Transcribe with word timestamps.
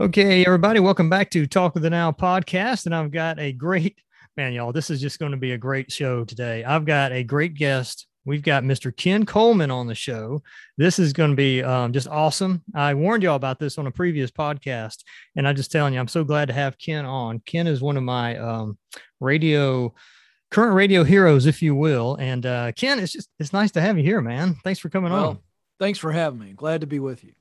Okay, 0.00 0.42
everybody, 0.46 0.80
welcome 0.80 1.10
back 1.10 1.28
to 1.32 1.46
Talk 1.46 1.74
with 1.74 1.82
the 1.82 1.90
Now 1.90 2.12
podcast. 2.12 2.86
And 2.86 2.94
I've 2.94 3.10
got 3.10 3.38
a 3.38 3.52
great 3.52 4.00
man, 4.38 4.54
y'all. 4.54 4.72
This 4.72 4.88
is 4.88 5.02
just 5.02 5.18
going 5.18 5.32
to 5.32 5.36
be 5.36 5.52
a 5.52 5.58
great 5.58 5.92
show 5.92 6.24
today. 6.24 6.64
I've 6.64 6.86
got 6.86 7.12
a 7.12 7.22
great 7.22 7.52
guest. 7.52 8.06
We've 8.24 8.42
got 8.42 8.64
Mr. 8.64 8.96
Ken 8.96 9.26
Coleman 9.26 9.70
on 9.70 9.86
the 9.86 9.94
show. 9.94 10.42
This 10.78 10.98
is 10.98 11.12
going 11.12 11.32
to 11.32 11.36
be 11.36 11.62
um, 11.62 11.92
just 11.92 12.08
awesome. 12.08 12.62
I 12.74 12.94
warned 12.94 13.22
y'all 13.22 13.36
about 13.36 13.58
this 13.58 13.76
on 13.76 13.86
a 13.86 13.90
previous 13.90 14.30
podcast, 14.30 15.04
and 15.36 15.46
I'm 15.46 15.56
just 15.56 15.70
telling 15.70 15.92
you, 15.92 16.00
I'm 16.00 16.08
so 16.08 16.24
glad 16.24 16.48
to 16.48 16.54
have 16.54 16.78
Ken 16.78 17.04
on. 17.04 17.40
Ken 17.40 17.66
is 17.66 17.82
one 17.82 17.98
of 17.98 18.02
my 18.02 18.38
um, 18.38 18.78
radio 19.20 19.92
current 20.50 20.74
radio 20.74 21.04
heroes, 21.04 21.44
if 21.44 21.60
you 21.60 21.74
will. 21.74 22.16
And 22.16 22.46
uh, 22.46 22.72
Ken, 22.72 22.98
it's 22.98 23.12
just 23.12 23.28
it's 23.38 23.52
nice 23.52 23.72
to 23.72 23.82
have 23.82 23.98
you 23.98 24.04
here, 24.04 24.22
man. 24.22 24.56
Thanks 24.64 24.80
for 24.80 24.88
coming 24.88 25.12
well, 25.12 25.28
on. 25.28 25.38
Thanks 25.78 25.98
for 25.98 26.12
having 26.12 26.38
me. 26.38 26.54
Glad 26.54 26.80
to 26.80 26.86
be 26.86 26.98
with 26.98 27.22
you. 27.22 27.32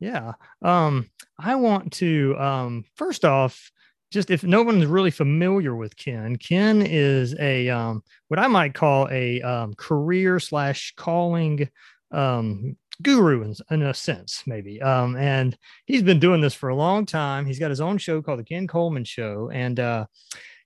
Yeah. 0.00 0.32
Um, 0.62 1.10
I 1.38 1.54
want 1.54 1.92
to 1.94 2.36
um, 2.38 2.84
first 2.96 3.24
off, 3.24 3.70
just 4.10 4.30
if 4.30 4.42
no 4.42 4.62
one's 4.62 4.86
really 4.86 5.10
familiar 5.10 5.76
with 5.76 5.96
Ken, 5.96 6.36
Ken 6.36 6.82
is 6.82 7.38
a 7.38 7.68
um, 7.68 8.02
what 8.28 8.40
I 8.40 8.48
might 8.48 8.74
call 8.74 9.08
a 9.10 9.40
um, 9.42 9.74
career 9.74 10.40
slash 10.40 10.94
calling 10.96 11.68
um, 12.10 12.76
guru 13.02 13.42
in, 13.42 13.54
in, 13.70 13.82
a 13.82 13.94
sense, 13.94 14.42
maybe. 14.46 14.82
Um, 14.82 15.16
and 15.16 15.56
he's 15.86 16.02
been 16.02 16.18
doing 16.18 16.40
this 16.40 16.54
for 16.54 16.70
a 16.70 16.74
long 16.74 17.06
time. 17.06 17.46
He's 17.46 17.60
got 17.60 17.70
his 17.70 17.80
own 17.80 17.98
show 17.98 18.20
called 18.20 18.40
the 18.40 18.44
Ken 18.44 18.66
Coleman 18.66 19.04
Show, 19.04 19.50
and 19.52 19.78
uh, 19.78 20.06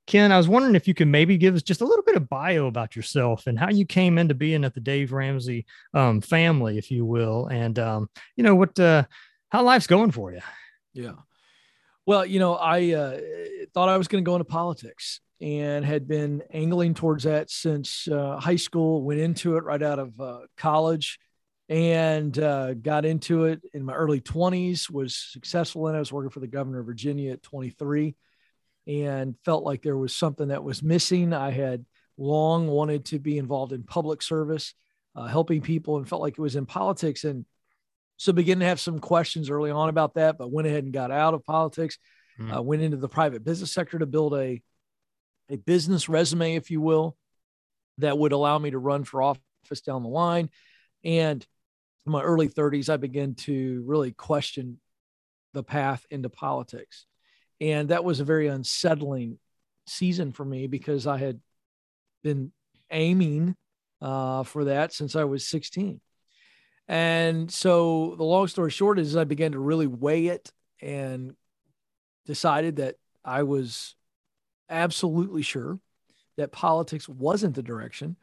Ken, 0.07 0.33
I 0.33 0.37
was 0.37 0.49
wondering 0.49 0.75
if 0.75 0.87
you 0.87 0.93
could 0.93 1.09
maybe 1.09 1.39
give 1.39 1.55
us 1.55 1.63
just 1.63 1.81
a 1.81 1.87
little 1.87 2.05
bit 2.05 2.17
of 2.17 2.29
bio 2.29 2.67
about 2.67 2.95
yourself 2.95 3.47
and 3.47 3.59
how 3.59 3.71
you 3.71 3.87
came 3.87 4.19
into 4.19 4.35
being 4.35 4.65
at 4.65 4.75
the 4.75 4.81
Dave 4.81 5.13
Ramsey 5.13 5.65
um, 5.95 6.21
family, 6.21 6.77
if 6.77 6.91
you 6.91 7.07
will, 7.07 7.47
and 7.47 7.79
um, 7.79 8.11
you 8.37 8.45
know 8.45 8.55
what, 8.55 8.79
uh, 8.79 9.05
how 9.49 9.63
life's 9.63 9.87
going 9.87 10.11
for 10.11 10.33
you. 10.33 10.41
Yeah. 10.93 11.15
Well, 12.07 12.27
you 12.27 12.39
know, 12.39 12.55
I 12.55 12.93
uh, 12.93 13.21
thought 13.73 13.89
I 13.89 13.97
was 13.97 14.09
going 14.09 14.23
to 14.23 14.29
go 14.29 14.35
into 14.35 14.45
politics 14.45 15.21
and 15.41 15.85
had 15.85 16.07
been 16.07 16.43
angling 16.53 16.95
towards 16.95 17.25
that 17.25 17.51
since 17.51 18.07
uh, 18.07 18.39
high 18.39 18.57
school. 18.57 19.03
Went 19.03 19.21
into 19.21 19.57
it 19.57 19.65
right 19.65 19.83
out 19.83 19.99
of 19.99 20.21
uh, 20.21 20.41
college 20.59 21.19
and 21.71 22.39
uh, 22.39 22.75
got 22.75 23.07
into 23.07 23.45
it 23.45 23.63
in 23.73 23.85
my 23.85 23.95
early 23.95 24.21
20s. 24.21 24.91
Was 24.91 25.17
successful 25.17 25.89
in 25.89 25.95
it. 25.95 25.97
I 25.97 26.01
was 26.01 26.13
working 26.13 26.31
for 26.31 26.41
the 26.41 26.47
governor 26.47 26.81
of 26.81 26.87
Virginia 26.87 27.33
at 27.33 27.43
23 27.43 28.15
and 28.87 29.35
felt 29.45 29.65
like 29.65 29.83
there 29.83 29.97
was 29.97 30.15
something 30.15 30.49
that 30.49 30.65
was 30.65 30.83
missing. 30.83 31.33
I 31.33 31.51
had 31.51 31.85
long 32.17 32.69
wanted 32.69 33.07
to 33.07 33.19
be 33.19 33.39
involved 33.39 33.73
in 33.73 33.83
public 33.83 34.23
service, 34.23 34.75
uh, 35.17 35.27
helping 35.27 35.61
people, 35.61 35.97
and 35.97 36.09
felt 36.09 36.23
like 36.23 36.35
it 36.35 36.43
was 36.43 36.57
in 36.57 36.67
politics. 36.67 37.25
And 37.25 37.45
so 38.17 38.33
began 38.33 38.61
to 38.61 38.67
have 38.67 38.81
some 38.81 38.99
questions 38.99 39.51
early 39.51 39.71
on 39.71 39.89
about 39.89 40.15
that, 40.15 40.39
but 40.39 40.53
went 40.53 40.69
ahead 40.69 40.85
and 40.85 40.93
got 40.93 41.11
out 41.11 41.35
of 41.35 41.45
politics. 41.45 41.99
Mm. 42.39 42.57
Uh, 42.57 42.63
went 42.63 42.83
into 42.83 42.97
the 42.97 43.09
private 43.09 43.45
business 43.45 43.73
sector 43.73 43.99
to 43.99 44.07
build 44.07 44.35
a 44.35 44.61
a 45.51 45.57
business 45.57 46.09
resume, 46.09 46.57
if 46.57 46.71
you 46.71 46.81
will, 46.81 47.17
that 47.99 48.19
would 48.19 48.33
allow 48.33 48.59
me 48.59 48.71
to 48.71 48.79
run 48.79 49.05
for 49.05 49.23
office 49.23 49.81
down 49.85 50.03
the 50.03 50.09
line. 50.09 50.49
And 51.05 51.47
in 52.07 52.13
my 52.13 52.23
early 52.23 52.49
30s, 52.49 52.89
I 52.89 52.97
began 52.97 53.35
to 53.35 53.83
really 53.87 54.13
question 54.13 54.81
the 55.53 55.63
path 55.63 56.05
into 56.11 56.29
politics. 56.29 57.07
And 57.61 57.89
that 57.91 58.05
was 58.05 58.21
a 58.21 58.25
very 58.25 58.49
unsettling 58.49 59.39
season 59.87 60.33
for 60.33 60.45
me 60.45 60.67
because 60.67 61.07
I 61.07 61.19
had 61.19 61.41
been 62.23 62.53
aiming 62.91 63.57
uh, 64.01 64.43
for 64.43 64.65
that 64.65 64.93
since 64.93 65.17
I 65.17 65.25
was 65.25 65.47
16. 65.47 66.01
And 66.89 67.51
so 67.51 68.15
the 68.17 68.25
long 68.25 68.49
story 68.49 68.71
short 68.71 68.99
is 68.99 69.17
I 69.17 69.25
began 69.25 69.53
to 69.53 69.59
really 69.59 69.87
weigh 69.87 70.27
it 70.27 70.53
and 70.83 71.35
decided 72.27 72.77
that 72.77 72.97
I 73.25 73.43
was 73.45 73.95
absolutely 74.69 75.43
sure 75.43 75.79
that 76.37 76.53
politics 76.53 77.09
wasn't 77.09 77.55
the 77.55 77.63
direction. 77.63 78.17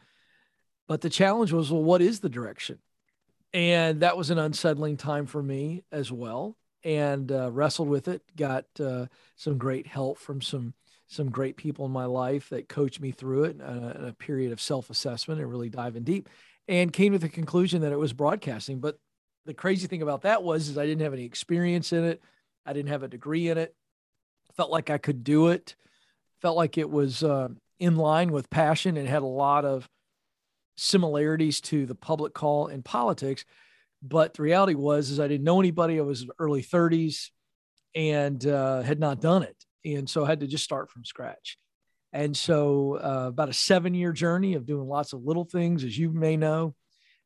But 0.87 1.01
the 1.01 1.09
challenge 1.09 1.51
was, 1.51 1.71
well, 1.71 1.83
what 1.83 2.01
is 2.01 2.19
the 2.19 2.29
direction? 2.29 2.79
And 3.53 4.01
that 4.01 4.17
was 4.17 4.29
an 4.29 4.37
unsettling 4.37 4.97
time 4.97 5.25
for 5.25 5.41
me 5.41 5.83
as 5.91 6.11
well 6.11 6.55
and 6.83 7.31
uh, 7.31 7.51
wrestled 7.51 7.89
with 7.89 8.07
it. 8.07 8.21
Got 8.35 8.65
uh, 8.79 9.07
some 9.35 9.57
great 9.57 9.87
help 9.87 10.17
from 10.17 10.41
some 10.41 10.73
some 11.07 11.29
great 11.29 11.57
people 11.57 11.85
in 11.85 11.91
my 11.91 12.05
life 12.05 12.47
that 12.49 12.69
coached 12.69 13.01
me 13.01 13.11
through 13.11 13.43
it 13.43 13.57
uh, 13.61 13.99
in 13.99 14.05
a 14.05 14.15
period 14.17 14.53
of 14.53 14.61
self 14.61 14.89
assessment 14.89 15.41
and 15.41 15.49
really 15.49 15.69
diving 15.69 16.03
deep, 16.03 16.29
and 16.67 16.93
came 16.93 17.11
to 17.13 17.19
the 17.19 17.29
conclusion 17.29 17.81
that 17.81 17.91
it 17.91 17.99
was 17.99 18.13
broadcasting. 18.13 18.79
But 18.79 18.97
the 19.45 19.53
crazy 19.53 19.87
thing 19.87 20.01
about 20.01 20.21
that 20.21 20.43
was 20.43 20.69
is 20.69 20.77
I 20.77 20.85
didn't 20.85 21.01
have 21.01 21.13
any 21.13 21.25
experience 21.25 21.91
in 21.91 22.03
it. 22.03 22.21
I 22.65 22.73
didn't 22.73 22.89
have 22.89 23.03
a 23.03 23.07
degree 23.07 23.49
in 23.49 23.57
it. 23.57 23.75
Felt 24.55 24.71
like 24.71 24.89
I 24.89 24.97
could 24.97 25.23
do 25.23 25.47
it. 25.47 25.75
Felt 26.41 26.57
like 26.57 26.77
it 26.77 26.89
was 26.89 27.23
uh, 27.23 27.49
in 27.79 27.95
line 27.95 28.31
with 28.31 28.49
passion 28.49 28.97
and 28.97 29.07
had 29.07 29.23
a 29.23 29.27
lot 29.27 29.65
of 29.65 29.89
similarities 30.77 31.61
to 31.61 31.85
the 31.85 31.95
public 31.95 32.33
call 32.33 32.67
in 32.67 32.83
politics 32.83 33.45
but 34.01 34.33
the 34.33 34.43
reality 34.43 34.73
was, 34.73 35.09
is 35.11 35.19
I 35.19 35.27
didn't 35.27 35.43
know 35.43 35.59
anybody. 35.59 35.99
I 35.99 36.03
was 36.03 36.25
early 36.39 36.63
30s 36.63 37.29
and 37.93 38.45
uh, 38.45 38.81
had 38.81 38.99
not 38.99 39.21
done 39.21 39.43
it, 39.43 39.57
and 39.85 40.09
so 40.09 40.25
I 40.25 40.29
had 40.29 40.39
to 40.39 40.47
just 40.47 40.63
start 40.63 40.89
from 40.89 41.05
scratch. 41.05 41.57
And 42.13 42.35
so, 42.35 42.95
uh, 42.95 43.27
about 43.27 43.49
a 43.49 43.53
seven 43.53 43.93
year 43.93 44.11
journey 44.11 44.55
of 44.55 44.65
doing 44.65 44.87
lots 44.87 45.13
of 45.13 45.23
little 45.23 45.45
things, 45.45 45.83
as 45.83 45.97
you 45.97 46.11
may 46.11 46.35
know, 46.35 46.75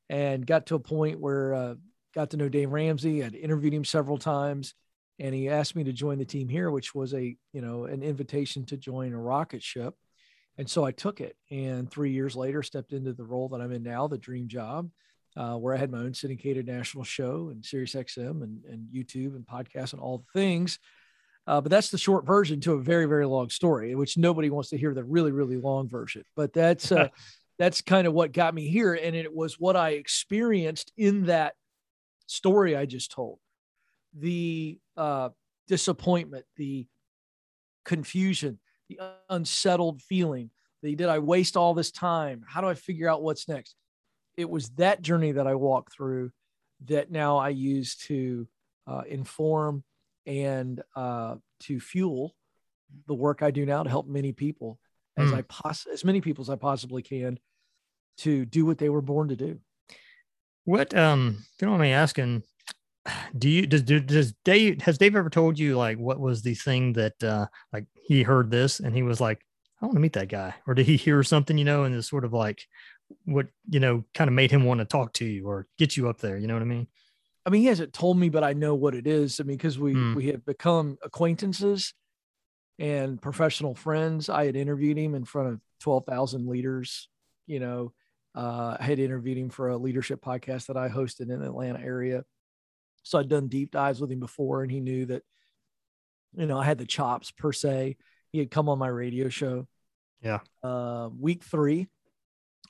and 0.09 0.46
got 0.46 0.68
to 0.68 0.75
a 0.75 0.80
point 0.80 1.19
where 1.19 1.53
uh, 1.53 1.75
got 2.14 2.31
to 2.31 2.38
know 2.38 2.50
Dave 2.50 2.72
Ramsey. 2.72 3.24
I'd 3.24 3.35
interviewed 3.35 3.74
him 3.74 3.85
several 3.85 4.18
times, 4.18 4.74
and 5.18 5.34
he 5.34 5.50
asked 5.50 5.75
me 5.75 5.85
to 5.85 5.94
join 5.94 6.18
the 6.18 6.25
team 6.25 6.50
here, 6.50 6.69
which 6.69 6.94
was 6.94 7.14
a 7.14 7.35
you 7.53 7.62
know 7.62 7.85
an 7.85 8.03
invitation 8.03 8.66
to 8.66 8.78
join 8.78 9.14
a 9.14 9.19
rocket 9.19 9.64
ship. 9.64 9.96
And 10.58 10.69
so 10.69 10.85
I 10.85 10.91
took 10.91 11.19
it, 11.19 11.35
and 11.52 11.90
three 11.90 12.12
years 12.12 12.35
later, 12.35 12.64
stepped 12.64 12.94
into 12.94 13.14
the 13.14 13.25
role 13.25 13.50
that 13.50 13.62
I'm 13.62 13.74
in 13.74 13.84
now, 13.84 14.08
the 14.08 14.18
dream 14.18 14.47
job 14.47 14.90
uh, 15.38 15.56
where 15.56 15.73
I 15.75 15.78
had 15.78 15.91
my 15.91 16.00
own 16.00 16.13
syndicated 16.13 16.66
national 16.66 17.03
show 17.03 17.50
and 17.51 17.66
Sirius 17.66 17.94
XM 17.94 18.41
and, 18.44 18.63
and 18.66 18.88
YouTube 18.94 19.35
and 19.35 19.46
podcasts 19.46 19.94
and 19.94 20.01
all 20.01 20.19
the 20.19 20.40
things. 20.40 20.79
Uh, 21.47 21.62
but 21.62 21.69
that's 21.69 21.90
the 21.90 21.97
short 21.97 22.25
version 22.25 22.59
to 22.62 22.73
a 22.73 22.81
very, 22.81 23.06
very 23.06 23.25
long 23.25 23.50
story, 23.50 23.94
which 23.94 24.18
nobody 24.18 24.50
wants 24.50 24.69
to 24.69 24.78
hear 24.78 24.94
the 24.94 25.03
really, 25.03 25.31
really 25.31 25.57
long 25.57 25.88
version. 25.88 26.23
But 26.35 26.53
that's 26.53 26.91
uh, 26.91 27.09
that's 27.59 27.81
kind 27.81 28.07
of 28.07 28.13
what 28.13 28.31
got 28.31 28.53
me 28.53 28.68
here, 28.68 28.94
and 28.94 29.16
it 29.16 29.34
was 29.34 29.59
what 29.59 29.75
I 29.75 29.91
experienced 29.91 30.91
in 30.97 31.25
that 31.25 31.53
story 32.25 32.75
I 32.75 32.85
just 32.85 33.12
told. 33.12 33.40
The 34.17 34.79
uh, 34.97 35.29
disappointment, 35.67 36.46
the 36.57 36.88
confusion, 37.84 38.59
the 38.90 39.00
unsettled 39.29 40.02
feeling. 40.02 40.50
The 40.81 40.96
did 40.96 41.09
I 41.09 41.19
waste 41.19 41.56
all 41.57 41.75
this 41.75 41.91
time? 41.91 42.44
How 42.47 42.62
do 42.62 42.67
I 42.67 42.73
figure 42.73 43.07
out 43.07 43.22
what's 43.22 43.47
next? 43.47 43.75
It 44.38 44.50
was 44.50 44.69
that 44.72 45.01
journey 45.01 45.34
that 45.34 45.47
I 45.47 45.56
walked 45.56 45.94
through 45.94 46.31
that 46.85 47.12
now 47.12 47.38
I 47.38 47.50
use 47.50 47.96
to 48.07 48.47
uh, 48.88 49.03
inform 49.07 49.84
and 50.25 50.81
uh, 50.96 51.35
to 51.62 51.79
fuel 51.79 52.35
the 53.07 53.13
work 53.13 53.41
I 53.41 53.51
do 53.51 53.66
now 53.66 53.84
to 53.84 53.90
help 53.90 54.07
many 54.07 54.31
people 54.31 54.79
as 55.18 55.31
mm. 55.31 55.35
I 55.35 55.41
poss- 55.44 55.88
as 55.91 56.03
many 56.03 56.22
people 56.22 56.44
as 56.44 56.50
I 56.50 56.56
possibly 56.56 57.01
can 57.01 57.40
to 58.18 58.46
do 58.46 58.66
what 58.66 58.78
they 58.78 58.90
were 58.90 59.01
born 59.01 59.29
to 59.29 59.35
do. 59.35 59.59
What 60.66 60.96
um, 60.96 61.38
if 61.40 61.62
you 61.62 61.67
don't 61.67 61.78
mind 61.78 61.84
me 61.84 61.91
asking, 61.94 62.44
do 63.38 63.50
you 63.50 63.67
does 63.67 63.84
does 63.84 64.34
Dave 64.44 64.81
has 64.81 64.97
Dave 64.97 65.16
ever 65.16 65.29
told 65.29 65.59
you 65.59 65.78
like 65.78 65.97
what 65.97 66.19
was 66.19 66.41
the 66.41 66.56
thing 66.56 66.94
that 66.94 67.23
uh 67.23 67.46
like 67.72 67.85
he 67.94 68.23
heard 68.23 68.50
this 68.50 68.79
and 68.79 68.96
he 68.96 69.03
was 69.03 69.22
like 69.22 69.41
I 69.81 69.85
want 69.85 69.96
to 69.96 70.02
meet 70.02 70.13
that 70.13 70.29
guy 70.29 70.56
or 70.66 70.73
did 70.73 70.88
he 70.88 70.97
hear 70.97 71.22
something 71.22 71.57
you 71.57 71.66
know 71.66 71.84
and 71.84 71.94
is 71.94 72.07
sort 72.07 72.25
of 72.25 72.34
like 72.34 72.63
what 73.25 73.47
you 73.69 73.79
know 73.79 74.03
kind 74.13 74.27
of 74.27 74.33
made 74.33 74.51
him 74.51 74.63
want 74.63 74.79
to 74.79 74.85
talk 74.85 75.13
to 75.13 75.25
you 75.25 75.47
or 75.47 75.67
get 75.77 75.95
you 75.95 76.09
up 76.09 76.19
there 76.19 76.38
you 76.38 76.47
know 76.47 76.53
what 76.53 76.63
i 76.63 76.66
mean? 76.66 76.88
I 77.45 77.51
mean 77.51 77.61
he 77.61 77.67
hasn't 77.67 77.93
told 77.93 78.17
me 78.17 78.29
but 78.29 78.43
i 78.43 78.53
know 78.53 78.75
what 78.75 78.95
it 78.95 79.05
is. 79.07 79.40
I 79.40 79.43
mean 79.43 79.57
because 79.57 79.78
we 79.78 79.93
mm. 79.93 80.16
we 80.16 80.28
have 80.28 80.46
become 80.46 80.97
acquaintances 81.03 81.93
and 82.78 83.22
professional 83.22 83.75
friends. 83.75 84.29
I 84.29 84.46
had 84.46 84.55
interviewed 84.55 84.97
him 84.97 85.16
in 85.16 85.23
front 85.25 85.49
of 85.49 85.59
12,000 85.81 86.47
leaders 86.47 87.09
you 87.47 87.59
know 87.59 87.93
uh, 88.34 88.75
i 88.79 88.84
had 88.84 88.99
interviewed 88.99 89.37
him 89.37 89.49
for 89.49 89.69
a 89.69 89.78
leadership 89.78 90.22
podcast 90.22 90.67
that 90.67 90.78
i 90.78 90.90
hosted 90.90 91.29
in 91.29 91.40
the 91.40 91.46
atlanta 91.46 91.79
area. 91.79 92.23
So 93.03 93.19
i'd 93.19 93.29
done 93.29 93.47
deep 93.47 93.72
dives 93.72 94.01
with 94.01 94.11
him 94.11 94.19
before 94.19 94.63
and 94.63 94.72
he 94.72 94.79
knew 94.79 95.05
that 95.08 95.22
you 96.35 96.47
know 96.47 96.58
i 96.58 96.66
had 96.66 96.79
the 96.79 96.85
chops 96.85 97.31
per 97.31 97.51
se. 97.51 97.97
He 98.31 98.40
had 98.40 98.51
come 98.51 98.67
on 98.67 98.79
my 98.79 98.87
radio 98.87 99.29
show 99.29 99.67
yeah. 100.22 100.40
uh, 100.63 101.09
week 101.17 101.43
three 101.43 101.87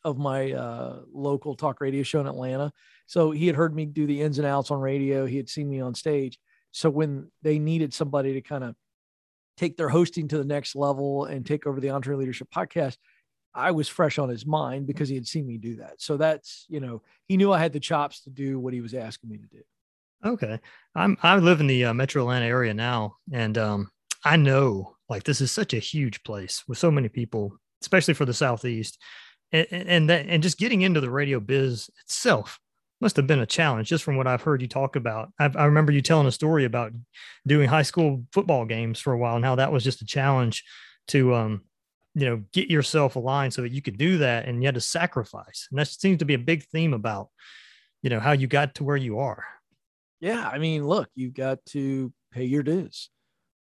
of 0.03 0.17
my 0.17 0.51
uh, 0.51 0.99
local 1.11 1.55
talk 1.55 1.81
radio 1.81 2.03
show 2.03 2.19
in 2.19 2.27
Atlanta. 2.27 2.71
So 3.07 3.31
he 3.31 3.47
had 3.47 3.55
heard 3.55 3.75
me 3.75 3.85
do 3.85 4.05
the 4.05 4.21
ins 4.21 4.39
and 4.39 4.47
outs 4.47 4.71
on 4.71 4.79
radio. 4.79 5.25
He 5.25 5.37
had 5.37 5.49
seen 5.49 5.69
me 5.69 5.79
on 5.79 5.95
stage. 5.95 6.39
So 6.71 6.89
when 6.89 7.31
they 7.41 7.59
needed 7.59 7.93
somebody 7.93 8.33
to 8.33 8.41
kind 8.41 8.63
of 8.63 8.75
take 9.57 9.77
their 9.77 9.89
hosting 9.89 10.27
to 10.29 10.37
the 10.37 10.43
next 10.45 10.75
level 10.75 11.25
and 11.25 11.45
take 11.45 11.65
over 11.65 11.79
the 11.79 11.87
EntreLeadership 11.87 12.49
podcast, 12.53 12.97
I 13.53 13.71
was 13.71 13.87
fresh 13.87 14.19
on 14.19 14.27
his 14.27 14.45
mind 14.45 14.85
because 14.85 15.07
he 15.07 15.15
had 15.15 15.27
seen 15.27 15.47
me 15.47 15.57
do 15.57 15.77
that. 15.77 16.01
So 16.01 16.17
that's, 16.17 16.65
you 16.67 16.81
know, 16.81 17.01
he 17.27 17.37
knew 17.37 17.53
I 17.53 17.59
had 17.59 17.71
the 17.71 17.79
chops 17.79 18.21
to 18.23 18.29
do 18.29 18.59
what 18.59 18.73
he 18.73 18.81
was 18.81 18.93
asking 18.93 19.29
me 19.29 19.37
to 19.37 19.47
do. 19.47 19.61
Okay, 20.25 20.59
I'm 20.95 21.17
I 21.21 21.37
live 21.37 21.59
in 21.59 21.67
the 21.67 21.85
uh, 21.85 21.93
Metro 21.93 22.23
Atlanta 22.23 22.45
area 22.45 22.73
now, 22.73 23.17
and 23.31 23.57
um, 23.57 23.91
I 24.23 24.37
know 24.37 24.95
like 25.07 25.23
this 25.23 25.39
is 25.39 25.51
such 25.51 25.73
a 25.73 25.79
huge 25.79 26.23
place 26.23 26.63
with 26.67 26.79
so 26.79 26.89
many 26.89 27.09
people, 27.09 27.57
especially 27.81 28.15
for 28.15 28.25
the 28.25 28.33
southeast, 28.33 28.97
and 29.55 29.89
and 29.89 30.09
that 30.09 30.25
and 30.27 30.43
just 30.43 30.57
getting 30.57 30.81
into 30.81 31.01
the 31.01 31.09
radio 31.09 31.39
biz 31.39 31.89
itself 32.03 32.59
must 33.01 33.15
have 33.17 33.27
been 33.27 33.39
a 33.39 33.45
challenge 33.45 33.89
just 33.89 34.03
from 34.03 34.15
what 34.15 34.27
I've 34.27 34.41
heard 34.41 34.61
you 34.61 34.67
talk 34.67 34.95
about. 34.95 35.31
I've, 35.37 35.55
i 35.57 35.65
remember 35.65 35.91
you 35.91 36.01
telling 36.01 36.27
a 36.27 36.31
story 36.31 36.63
about 36.63 36.93
doing 37.45 37.67
high 37.67 37.81
school 37.81 38.23
football 38.31 38.65
games 38.65 38.99
for 38.99 39.13
a 39.13 39.17
while 39.17 39.35
and 39.35 39.43
how 39.43 39.55
that 39.55 39.71
was 39.71 39.83
just 39.83 40.01
a 40.01 40.05
challenge 40.05 40.63
to 41.09 41.35
um, 41.35 41.61
you 42.13 42.25
know 42.25 42.43
get 42.53 42.69
yourself 42.69 43.15
aligned 43.15 43.53
so 43.53 43.61
that 43.61 43.71
you 43.71 43.81
could 43.81 43.97
do 43.97 44.19
that 44.19 44.47
and 44.47 44.61
you 44.61 44.67
had 44.67 44.75
to 44.75 44.81
sacrifice. 44.81 45.67
And 45.69 45.79
that 45.79 45.87
seems 45.87 46.19
to 46.19 46.25
be 46.25 46.35
a 46.35 46.39
big 46.39 46.63
theme 46.65 46.93
about 46.93 47.29
you 48.01 48.09
know 48.09 48.19
how 48.19 48.31
you 48.31 48.47
got 48.47 48.75
to 48.75 48.83
where 48.83 48.97
you 48.97 49.19
are. 49.19 49.43
Yeah 50.21 50.47
i 50.47 50.57
mean 50.57 50.87
look 50.87 51.09
you 51.13 51.29
got 51.29 51.65
to 51.67 52.13
pay 52.31 52.45
your 52.45 52.63
dues. 52.63 53.09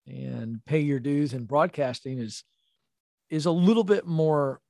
And 0.08 0.64
pay 0.66 0.82
your 0.82 1.00
dues 1.00 1.34
in 1.34 1.46
broadcasting 1.46 2.20
is 2.20 2.44
is 3.30 3.48
a 3.48 3.52
little 3.52 3.84
bit 3.84 4.06
more 4.06 4.62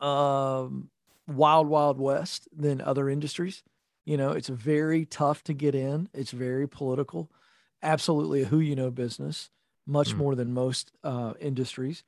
um 0.00 0.90
wild 1.26 1.66
wild 1.68 1.98
west 1.98 2.48
than 2.56 2.80
other 2.80 3.08
industries 3.08 3.62
you 4.04 4.16
know 4.16 4.30
it's 4.30 4.48
very 4.48 5.04
tough 5.04 5.44
to 5.44 5.52
get 5.52 5.74
in 5.74 6.08
it's 6.12 6.30
very 6.30 6.68
political 6.68 7.30
absolutely 7.82 8.42
a 8.42 8.46
who 8.46 8.58
you 8.58 8.74
know 8.74 8.90
business 8.90 9.50
much 9.86 10.14
mm. 10.14 10.18
more 10.18 10.34
than 10.34 10.52
most 10.52 10.92
uh, 11.04 11.32
industries 11.40 12.04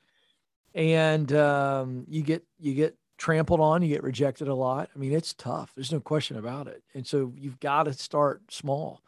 and 0.74 1.32
um, 1.32 2.04
you 2.08 2.22
get 2.22 2.44
you 2.58 2.74
get 2.74 2.96
trampled 3.18 3.60
on, 3.60 3.82
you 3.82 3.88
get 3.88 4.02
rejected 4.02 4.48
a 4.48 4.54
lot. 4.54 4.90
I 4.94 4.98
mean, 4.98 5.12
it's 5.12 5.34
tough. 5.34 5.72
There's 5.74 5.92
no 5.92 6.00
question 6.00 6.36
about 6.36 6.66
it. 6.66 6.82
And 6.94 7.06
so 7.06 7.32
you've 7.36 7.60
got 7.60 7.84
to 7.84 7.92
start 7.92 8.42
small. 8.50 9.02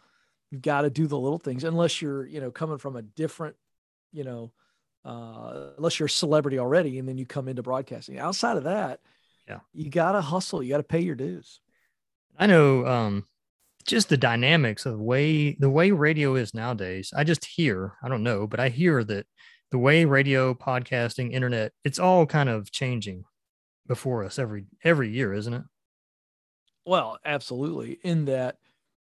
You've 0.50 0.62
got 0.62 0.82
to 0.82 0.90
do 0.90 1.06
the 1.06 1.18
little 1.18 1.38
things, 1.38 1.64
unless 1.64 2.00
you're 2.00 2.26
you 2.26 2.40
know 2.40 2.50
coming 2.50 2.78
from 2.78 2.96
a 2.96 3.02
different, 3.02 3.56
you 4.12 4.24
know, 4.24 4.52
uh, 5.04 5.70
unless 5.76 5.98
you're 5.98 6.06
a 6.06 6.10
celebrity 6.10 6.58
already, 6.58 6.98
and 6.98 7.08
then 7.08 7.18
you 7.18 7.26
come 7.26 7.48
into 7.48 7.62
broadcasting. 7.62 8.18
Outside 8.18 8.56
of 8.56 8.64
that, 8.64 9.00
yeah, 9.48 9.60
you 9.72 9.90
got 9.90 10.12
to 10.12 10.20
hustle. 10.20 10.62
You 10.62 10.70
got 10.70 10.78
to 10.78 10.82
pay 10.82 11.00
your 11.00 11.14
dues. 11.14 11.60
I 12.38 12.46
know. 12.46 12.86
Um, 12.86 13.26
just 13.86 14.08
the 14.08 14.16
dynamics 14.16 14.86
of 14.86 14.92
the 14.92 15.02
way 15.02 15.56
the 15.58 15.70
way 15.70 15.90
radio 15.90 16.36
is 16.36 16.54
nowadays. 16.54 17.12
I 17.14 17.24
just 17.24 17.44
hear. 17.44 17.94
I 18.02 18.08
don't 18.08 18.22
know, 18.22 18.46
but 18.46 18.60
I 18.60 18.70
hear 18.70 19.04
that 19.04 19.26
the 19.70 19.78
way 19.78 20.04
radio, 20.04 20.54
podcasting, 20.54 21.32
internet, 21.32 21.72
it's 21.84 21.98
all 21.98 22.26
kind 22.26 22.48
of 22.48 22.70
changing 22.70 23.24
before 23.86 24.24
us 24.24 24.38
every 24.38 24.64
every 24.82 25.10
year, 25.10 25.34
isn't 25.34 25.52
it? 25.52 25.62
Well, 26.86 27.18
absolutely. 27.24 27.98
In 28.02 28.26
that 28.26 28.56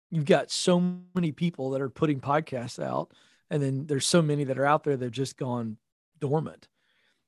you've 0.10 0.25
got 0.25 0.51
so 0.51 0.80
many 1.13 1.31
people 1.31 1.72
that 1.72 1.81
are 1.81 1.90
putting 1.90 2.22
podcasts 2.22 2.81
out, 2.81 3.12
and 3.50 3.62
then 3.62 3.86
there's 3.86 4.07
so 4.07 4.22
many 4.22 4.46
that 4.46 4.60
are 4.60 4.66
out 4.66 4.84
there 4.84 4.96
that 4.96 5.06
have 5.06 5.12
just 5.12 5.38
gone 5.38 5.78
dormant. 6.19 6.68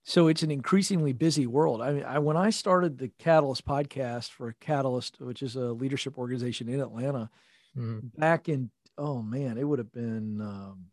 So 0.04 0.28
it's 0.28 0.42
an 0.42 0.52
increasingly 0.52 1.14
busy 1.14 1.46
world. 1.46 1.82
I 1.82 1.92
mean, 1.92 2.04
I, 2.04 2.20
when 2.20 2.36
I 2.36 2.50
started 2.50 2.98
the 2.98 3.12
Catalyst 3.20 3.66
podcast 3.66 4.32
for 4.32 4.56
Catalyst, 4.60 5.20
which 5.20 5.44
is 5.44 5.56
a 5.56 5.74
leadership 5.74 6.18
organization 6.18 6.70
in 6.70 6.80
Atlanta, 6.80 7.30
mm-hmm. 7.78 8.08
back 8.18 8.50
in 8.50 8.72
oh 8.98 9.22
man, 9.22 9.58
it 9.58 9.64
would 9.64 9.80
have 9.80 9.92
been 9.92 10.42
um, 10.42 10.86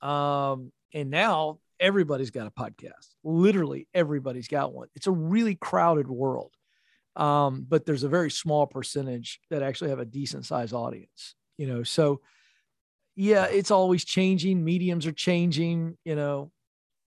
Um, 0.00 0.72
and 0.94 1.10
now 1.10 1.58
everybody's 1.78 2.30
got 2.30 2.46
a 2.46 2.50
podcast. 2.50 3.08
Literally 3.22 3.86
everybody's 3.94 4.48
got 4.48 4.72
one. 4.72 4.88
It's 4.94 5.06
a 5.06 5.12
really 5.12 5.54
crowded 5.54 6.08
world. 6.08 6.52
Um, 7.16 7.64
but 7.68 7.86
there's 7.86 8.04
a 8.04 8.08
very 8.08 8.30
small 8.30 8.66
percentage 8.66 9.40
that 9.50 9.62
actually 9.62 9.90
have 9.90 9.98
a 9.98 10.04
decent 10.04 10.44
size 10.44 10.72
audience, 10.72 11.34
you 11.56 11.66
know. 11.66 11.82
So 11.82 12.20
yeah, 13.16 13.46
it's 13.46 13.70
always 13.70 14.04
changing. 14.04 14.62
Mediums 14.62 15.06
are 15.06 15.12
changing, 15.12 15.96
you 16.04 16.14
know. 16.14 16.50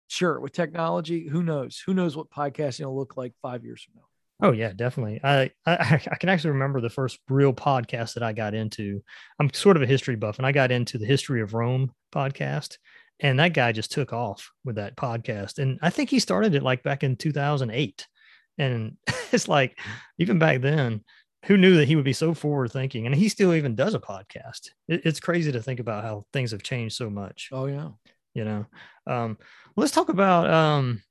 Sure, 0.07 0.39
with 0.39 0.53
technology, 0.53 1.27
who 1.27 1.41
knows? 1.41 1.81
Who 1.85 1.95
knows 1.95 2.15
what 2.15 2.29
podcasting 2.29 2.85
will 2.85 2.95
look 2.95 3.17
like 3.17 3.33
five 3.41 3.65
years 3.65 3.81
from 3.81 3.95
now? 3.95 4.47
Oh 4.47 4.51
yeah, 4.51 4.73
definitely. 4.73 5.19
I, 5.23 5.51
I 5.65 5.99
I 6.11 6.15
can 6.19 6.29
actually 6.29 6.51
remember 6.51 6.79
the 6.79 6.89
first 6.89 7.19
real 7.27 7.53
podcast 7.53 8.13
that 8.13 8.23
I 8.23 8.33
got 8.33 8.53
into. 8.53 9.03
I'm 9.39 9.51
sort 9.53 9.77
of 9.77 9.83
a 9.83 9.87
history 9.87 10.15
buff, 10.15 10.37
and 10.37 10.45
I 10.45 10.51
got 10.51 10.71
into 10.71 10.99
the 10.99 11.07
History 11.07 11.41
of 11.41 11.55
Rome 11.55 11.91
podcast, 12.13 12.77
and 13.19 13.39
that 13.39 13.53
guy 13.53 13.71
just 13.71 13.91
took 13.91 14.13
off 14.13 14.51
with 14.63 14.75
that 14.75 14.95
podcast. 14.95 15.57
And 15.57 15.79
I 15.81 15.89
think 15.89 16.11
he 16.11 16.19
started 16.19 16.53
it 16.53 16.63
like 16.63 16.83
back 16.83 17.03
in 17.03 17.15
2008. 17.15 18.07
And 18.57 18.97
it's 19.31 19.47
like, 19.47 19.77
even 20.17 20.39
back 20.39 20.61
then, 20.61 21.03
who 21.45 21.57
knew 21.57 21.77
that 21.77 21.87
he 21.87 21.95
would 21.95 22.05
be 22.05 22.13
so 22.13 22.33
forward 22.33 22.71
thinking? 22.71 23.05
And 23.05 23.15
he 23.15 23.29
still 23.29 23.53
even 23.53 23.75
does 23.75 23.93
a 23.93 23.99
podcast. 23.99 24.69
It, 24.87 25.05
it's 25.05 25.19
crazy 25.19 25.51
to 25.51 25.61
think 25.61 25.79
about 25.79 26.03
how 26.03 26.25
things 26.33 26.51
have 26.51 26.63
changed 26.63 26.95
so 26.95 27.09
much. 27.09 27.49
Oh 27.51 27.67
yeah. 27.67 27.89
You 28.33 28.43
know, 28.43 28.65
um, 29.07 29.37
let's 29.77 29.93
talk 29.93 30.09
about 30.09 30.49
um, 30.49 31.01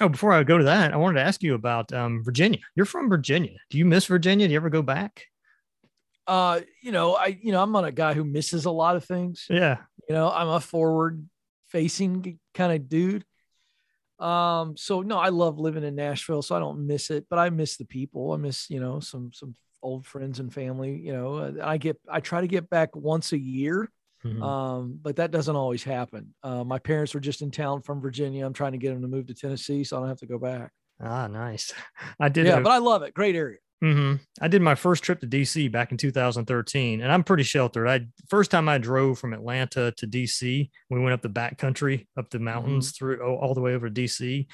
Oh, 0.00 0.08
before 0.08 0.32
I 0.32 0.42
go 0.42 0.58
to 0.58 0.64
that, 0.64 0.92
I 0.92 0.96
wanted 0.96 1.20
to 1.20 1.26
ask 1.26 1.42
you 1.42 1.54
about 1.54 1.92
um, 1.92 2.24
Virginia. 2.24 2.58
You're 2.74 2.86
from 2.86 3.08
Virginia. 3.08 3.56
Do 3.70 3.78
you 3.78 3.84
miss 3.84 4.06
Virginia? 4.06 4.48
Do 4.48 4.52
you 4.52 4.58
ever 4.58 4.70
go 4.70 4.82
back? 4.82 5.26
Uh, 6.26 6.60
you 6.82 6.92
know, 6.92 7.14
I 7.14 7.38
you 7.40 7.52
know 7.52 7.62
I'm 7.62 7.72
not 7.72 7.84
a 7.84 7.92
guy 7.92 8.14
who 8.14 8.24
misses 8.24 8.64
a 8.64 8.70
lot 8.70 8.96
of 8.96 9.04
things. 9.04 9.46
Yeah. 9.50 9.78
You 10.08 10.14
know, 10.14 10.30
I'm 10.30 10.48
a 10.48 10.60
forward 10.60 11.28
facing 11.68 12.38
kind 12.54 12.72
of 12.72 12.88
dude. 12.88 13.24
Um, 14.22 14.76
so 14.76 15.02
no, 15.02 15.18
I 15.18 15.30
love 15.30 15.58
living 15.58 15.84
in 15.84 15.94
Nashville, 15.94 16.42
so 16.42 16.54
I 16.54 16.60
don't 16.60 16.86
miss 16.86 17.10
it, 17.10 17.26
but 17.28 17.38
I 17.38 17.50
miss 17.50 17.76
the 17.76 17.84
people. 17.84 18.32
I 18.32 18.36
miss, 18.36 18.70
you 18.70 18.80
know, 18.80 19.00
some 19.00 19.32
some 19.32 19.56
old 19.82 20.06
friends 20.06 20.38
and 20.38 20.52
family. 20.52 20.96
You 20.96 21.12
know, 21.12 21.56
I 21.62 21.76
get 21.78 22.00
I 22.08 22.20
try 22.20 22.40
to 22.40 22.46
get 22.46 22.70
back 22.70 22.94
once 22.94 23.32
a 23.32 23.38
year 23.38 23.90
Mm-hmm. 24.24 24.42
Um, 24.42 24.98
but 25.02 25.16
that 25.16 25.30
doesn't 25.30 25.56
always 25.56 25.82
happen. 25.82 26.34
Uh, 26.42 26.64
my 26.64 26.78
parents 26.78 27.14
were 27.14 27.20
just 27.20 27.42
in 27.42 27.50
town 27.50 27.82
from 27.82 28.00
Virginia. 28.00 28.46
I'm 28.46 28.52
trying 28.52 28.72
to 28.72 28.78
get 28.78 28.92
them 28.92 29.02
to 29.02 29.08
move 29.08 29.26
to 29.26 29.34
Tennessee, 29.34 29.84
so 29.84 29.96
I 29.96 30.00
don't 30.00 30.08
have 30.08 30.20
to 30.20 30.26
go 30.26 30.38
back. 30.38 30.70
Ah, 31.00 31.26
nice. 31.26 31.72
I 32.20 32.28
did. 32.28 32.46
Yeah, 32.46 32.58
a, 32.58 32.60
but 32.60 32.70
I 32.70 32.78
love 32.78 33.02
it. 33.02 33.14
Great 33.14 33.34
area. 33.34 33.58
Mm-hmm. 33.82 34.22
I 34.40 34.48
did 34.48 34.62
my 34.62 34.76
first 34.76 35.02
trip 35.02 35.20
to 35.20 35.26
DC 35.26 35.70
back 35.70 35.90
in 35.90 35.98
2013, 35.98 37.00
and 37.00 37.10
I'm 37.10 37.24
pretty 37.24 37.42
sheltered. 37.42 37.88
I 37.88 38.06
first 38.28 38.50
time 38.50 38.68
I 38.68 38.78
drove 38.78 39.18
from 39.18 39.32
Atlanta 39.32 39.92
to 39.96 40.06
DC, 40.06 40.70
we 40.88 41.00
went 41.00 41.12
up 41.12 41.22
the 41.22 41.28
back 41.28 41.58
country, 41.58 42.06
up 42.16 42.30
the 42.30 42.38
mountains 42.38 42.92
mm-hmm. 42.92 42.96
through 42.96 43.22
all 43.22 43.54
the 43.54 43.60
way 43.60 43.74
over 43.74 43.90
to 43.90 44.00
DC. 44.02 44.46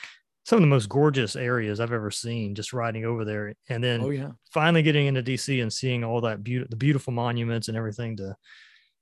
Some 0.47 0.57
of 0.57 0.63
the 0.63 0.69
most 0.69 0.89
gorgeous 0.89 1.37
areas 1.37 1.79
I've 1.79 1.93
ever 1.93 2.11
seen, 2.11 2.55
just 2.55 2.73
riding 2.73 3.05
over 3.05 3.27
there, 3.27 3.55
and 3.69 3.85
then 3.85 4.01
oh, 4.01 4.11
yeah. 4.11 4.31
finally 4.55 4.83
getting 4.83 5.07
into 5.07 5.23
DC 5.23 5.61
and 5.61 5.71
seeing 5.71 6.05
all 6.05 6.23
that 6.23 6.43
beautiful, 6.43 6.71
the 6.71 6.77
beautiful 6.77 7.13
monuments 7.13 7.69
and 7.69 7.77
everything 7.77 8.17
to 8.17 8.35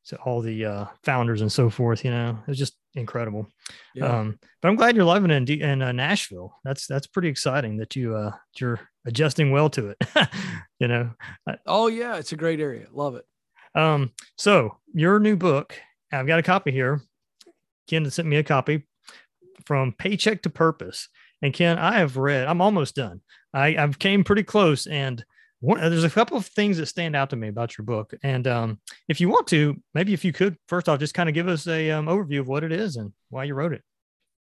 to 0.06 0.16
all 0.18 0.40
the 0.40 0.64
uh, 0.64 0.86
founders 1.04 1.40
and 1.40 1.50
so 1.50 1.70
forth. 1.70 2.04
You 2.04 2.10
know, 2.10 2.38
it 2.46 2.48
was 2.48 2.58
just 2.58 2.76
incredible. 2.94 3.48
Yeah. 3.94 4.06
Um, 4.06 4.38
but 4.62 4.68
I'm 4.68 4.76
glad 4.76 4.96
you're 4.96 5.04
living 5.04 5.30
in 5.30 5.48
in 5.48 5.82
uh, 5.82 5.92
Nashville. 5.92 6.54
That's 6.64 6.86
that's 6.86 7.06
pretty 7.06 7.28
exciting 7.28 7.76
that 7.78 7.96
you 7.96 8.16
uh, 8.16 8.32
you're 8.58 8.80
adjusting 9.06 9.50
well 9.50 9.70
to 9.70 9.90
it. 9.90 9.98
you 10.80 10.88
know. 10.88 11.10
Oh 11.66 11.88
yeah, 11.88 12.16
it's 12.16 12.32
a 12.32 12.36
great 12.36 12.60
area. 12.60 12.86
Love 12.92 13.16
it. 13.16 13.24
Um, 13.74 14.12
so 14.36 14.78
your 14.94 15.20
new 15.20 15.36
book, 15.36 15.78
I've 16.12 16.26
got 16.26 16.38
a 16.38 16.42
copy 16.42 16.70
here. 16.70 17.02
Ken 17.88 18.08
sent 18.10 18.26
me 18.26 18.36
a 18.36 18.42
copy 18.42 18.86
from 19.66 19.92
Paycheck 19.92 20.42
to 20.42 20.50
Purpose. 20.50 21.08
And 21.42 21.52
Ken, 21.52 21.78
I 21.78 21.98
have 21.98 22.16
read. 22.16 22.48
I'm 22.48 22.62
almost 22.62 22.94
done. 22.94 23.20
I, 23.52 23.76
I've 23.76 23.98
came 23.98 24.24
pretty 24.24 24.42
close, 24.42 24.86
and 24.86 25.24
one, 25.60 25.80
there's 25.80 26.04
a 26.04 26.10
couple 26.10 26.36
of 26.36 26.46
things 26.46 26.76
that 26.76 26.86
stand 26.86 27.16
out 27.16 27.30
to 27.30 27.36
me 27.36 27.48
about 27.48 27.78
your 27.78 27.84
book. 27.84 28.14
And 28.22 28.46
um, 28.46 28.80
if 29.08 29.20
you 29.20 29.28
want 29.28 29.46
to, 29.48 29.76
maybe 29.94 30.12
if 30.12 30.24
you 30.24 30.32
could, 30.32 30.56
first 30.68 30.88
off, 30.88 30.98
just 30.98 31.14
kind 31.14 31.28
of 31.28 31.34
give 31.34 31.48
us 31.48 31.66
a 31.66 31.90
um, 31.90 32.06
overview 32.06 32.40
of 32.40 32.48
what 32.48 32.64
it 32.64 32.72
is 32.72 32.96
and 32.96 33.12
why 33.30 33.44
you 33.44 33.54
wrote 33.54 33.72
it. 33.72 33.82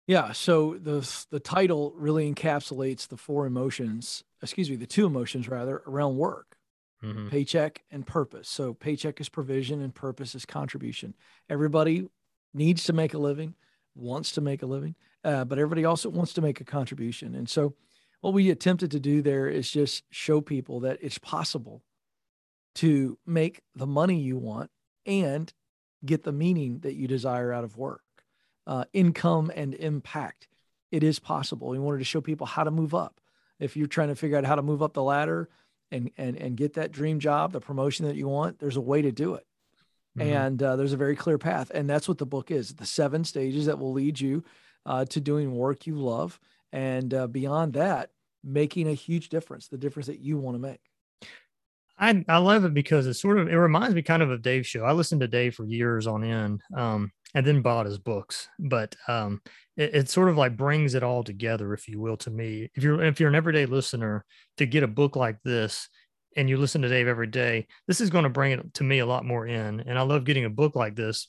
Yeah. 0.07 0.34
So 0.34 0.77
the 0.79 1.10
the 1.31 1.39
title 1.39 1.93
really 1.98 2.31
encapsulates 2.31 3.07
the 3.07 3.17
four 3.17 3.48
emotions. 3.48 4.24
Excuse 4.41 4.69
me, 4.69 4.75
the 4.75 4.86
two 4.86 5.07
emotions 5.07 5.50
rather 5.50 5.81
around 5.88 6.17
work, 6.17 6.57
mm-hmm. 7.03 7.29
paycheck 7.29 7.84
and 7.89 8.05
purpose. 8.05 8.48
So 8.48 8.74
paycheck 8.74 9.19
is 9.19 9.29
provision 9.29 9.81
and 9.81 9.95
purpose 9.95 10.36
is 10.36 10.45
contribution. 10.45 11.15
Everybody 11.50 12.07
needs 12.53 12.84
to 12.84 12.93
make 12.93 13.15
a 13.15 13.17
living, 13.17 13.55
wants 13.95 14.34
to 14.34 14.41
make 14.41 14.62
a 14.62 14.67
living, 14.67 14.95
uh, 15.24 15.45
but 15.45 15.57
everybody 15.57 15.86
also 15.86 16.10
wants 16.10 16.34
to 16.34 16.41
make 16.41 16.62
a 16.62 16.65
contribution. 16.65 17.34
And 17.34 17.50
so 17.50 17.74
what 18.25 18.34
we 18.34 18.50
attempted 18.50 18.89
to 18.89 19.00
do 19.00 19.22
there 19.22 19.48
is 19.48 19.70
just 19.70 20.03
show 20.10 20.41
people 20.41 20.79
that 20.79 20.98
it's 21.00 21.20
possible 21.20 21.84
to 22.74 23.20
make 23.24 23.62
the 23.75 23.86
money 23.86 24.20
you 24.20 24.36
want 24.36 24.72
and 25.05 25.53
get 26.03 26.24
the 26.24 26.32
meaning 26.32 26.79
that 26.79 26.96
you 26.96 27.08
desire 27.08 27.53
out 27.53 27.63
of 27.63 27.77
work, 27.77 28.01
uh, 28.65 28.86
income 28.94 29.51
and 29.55 29.75
impact. 29.75 30.48
It 30.91 31.03
is 31.03 31.20
possible. 31.20 31.67
We 31.67 31.77
wanted 31.77 32.00
to 32.00 32.03
show 32.03 32.20
people 32.20 32.48
how 32.48 32.63
to 32.63 32.72
move 32.72 32.96
up. 32.96 33.22
If 33.60 33.77
you're 33.77 33.86
trying 33.86 34.08
to 34.08 34.15
figure 34.15 34.39
out 34.39 34.46
how 34.46 34.55
to 34.55 34.63
move 34.63 34.82
up 34.82 34.94
the 34.94 35.03
ladder 35.03 35.48
and 35.91 36.10
and 36.17 36.36
and 36.36 36.58
get 36.58 36.74
that 36.74 36.91
dream 36.91 37.20
job, 37.20 37.51
the 37.51 37.60
promotion 37.60 38.08
that 38.08 38.15
you 38.15 38.27
want, 38.27 38.58
there's 38.58 38.75
a 38.75 38.82
way 38.82 39.03
to 39.03 39.12
do 39.12 39.36
it. 39.36 39.46
Mm-hmm. 40.17 40.27
And 40.27 40.63
uh, 40.63 40.77
there's 40.77 40.94
a 40.94 40.98
very 40.98 41.15
clear 41.15 41.38
path. 41.38 41.70
And 41.72 41.88
that's 41.88 42.08
what 42.08 42.17
the 42.17 42.25
book 42.25 42.50
is 42.50 42.74
the 42.74 42.88
seven 42.88 43.24
stages 43.24 43.67
that 43.67 43.77
will 43.77 43.94
lead 43.94 44.20
you 44.20 44.44
uh, 44.84 45.05
to 45.05 45.22
doing 45.22 45.53
work 45.53 45.86
you 45.86 45.94
love. 45.94 46.39
And 46.72 47.13
uh, 47.13 47.27
beyond 47.27 47.74
that, 47.74 48.10
making 48.45 48.87
a 48.87 48.93
huge 48.93 49.29
difference, 49.29 49.67
the 49.67 49.77
difference 49.77 50.07
that 50.07 50.19
you 50.19 50.37
want 50.37 50.55
to 50.55 50.61
make. 50.61 50.79
I, 51.97 52.25
I 52.27 52.37
love 52.37 52.65
it 52.65 52.73
because 52.73 53.07
it 53.07 53.13
sort 53.13 53.39
of 53.39 53.47
it 53.47 53.55
reminds 53.55 53.95
me 53.95 54.01
kind 54.01 54.21
of 54.21 54.29
of 54.29 54.41
Dave's 54.41 54.67
show. 54.67 54.83
I 54.83 54.91
listened 54.91 55.21
to 55.21 55.27
Dave 55.27 55.55
for 55.55 55.65
years 55.65 56.07
on 56.07 56.23
end, 56.23 56.61
um, 56.75 57.11
and 57.33 57.45
then 57.45 57.61
bought 57.61 57.85
his 57.85 57.97
books. 57.97 58.49
But 58.59 58.95
um, 59.07 59.41
it, 59.77 59.95
it, 59.95 60.09
sort 60.09 60.29
of 60.29 60.37
like 60.37 60.57
brings 60.57 60.93
it 60.93 61.03
all 61.03 61.23
together, 61.23 61.73
if 61.73 61.87
you 61.87 62.01
will, 62.01 62.17
to 62.17 62.31
me. 62.31 62.69
If 62.75 62.83
you're 62.83 63.01
if 63.01 63.19
you're 63.19 63.29
an 63.29 63.35
everyday 63.35 63.65
listener, 63.65 64.25
to 64.57 64.65
get 64.65 64.83
a 64.83 64.87
book 64.87 65.15
like 65.15 65.41
this, 65.43 65.87
and 66.35 66.49
you 66.49 66.57
listen 66.57 66.81
to 66.81 66.89
Dave 66.89 67.07
every 67.07 67.27
day, 67.27 67.67
this 67.87 68.01
is 68.01 68.09
going 68.09 68.23
to 68.23 68.29
bring 68.29 68.51
it 68.51 68.73
to 68.75 68.83
me 68.83 68.99
a 68.99 69.05
lot 69.05 69.25
more 69.25 69.47
in. 69.47 69.79
And 69.79 69.97
I 69.97 70.01
love 70.01 70.25
getting 70.25 70.45
a 70.45 70.49
book 70.49 70.75
like 70.75 70.95
this. 70.95 71.27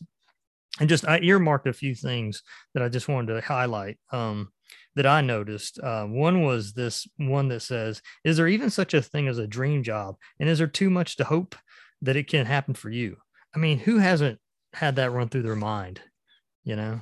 And 0.80 0.88
just 0.88 1.08
I 1.08 1.20
earmarked 1.20 1.68
a 1.68 1.72
few 1.72 1.94
things 1.94 2.42
that 2.74 2.82
I 2.82 2.88
just 2.88 3.08
wanted 3.08 3.34
to 3.34 3.40
highlight. 3.40 3.98
Um, 4.10 4.48
that 4.96 5.06
I 5.06 5.20
noticed. 5.20 5.78
Uh, 5.78 6.06
one 6.06 6.42
was 6.42 6.72
this 6.72 7.06
one 7.18 7.48
that 7.48 7.60
says, 7.60 8.02
Is 8.24 8.38
there 8.38 8.48
even 8.48 8.70
such 8.70 8.94
a 8.94 9.02
thing 9.02 9.28
as 9.28 9.38
a 9.38 9.46
dream 9.46 9.82
job? 9.82 10.16
And 10.40 10.48
is 10.48 10.58
there 10.58 10.66
too 10.66 10.90
much 10.90 11.16
to 11.16 11.24
hope 11.24 11.54
that 12.02 12.16
it 12.16 12.28
can 12.28 12.46
happen 12.46 12.74
for 12.74 12.90
you? 12.90 13.18
I 13.54 13.58
mean, 13.58 13.78
who 13.78 13.98
hasn't 13.98 14.40
had 14.72 14.96
that 14.96 15.12
run 15.12 15.28
through 15.28 15.42
their 15.42 15.54
mind, 15.56 16.00
you 16.64 16.76
know? 16.76 17.00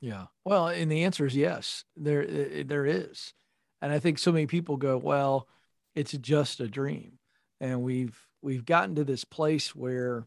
Yeah. 0.00 0.26
Well, 0.44 0.68
and 0.68 0.90
the 0.90 1.04
answer 1.04 1.24
is 1.24 1.36
yes, 1.36 1.84
there, 1.96 2.26
there 2.64 2.86
is. 2.86 3.32
And 3.80 3.92
I 3.92 3.98
think 3.98 4.18
so 4.18 4.32
many 4.32 4.46
people 4.46 4.76
go, 4.76 4.98
Well, 4.98 5.48
it's 5.94 6.12
just 6.12 6.60
a 6.60 6.68
dream. 6.68 7.18
And 7.60 7.82
we've, 7.82 8.18
we've 8.42 8.64
gotten 8.64 8.96
to 8.96 9.04
this 9.04 9.24
place 9.24 9.74
where, 9.74 10.26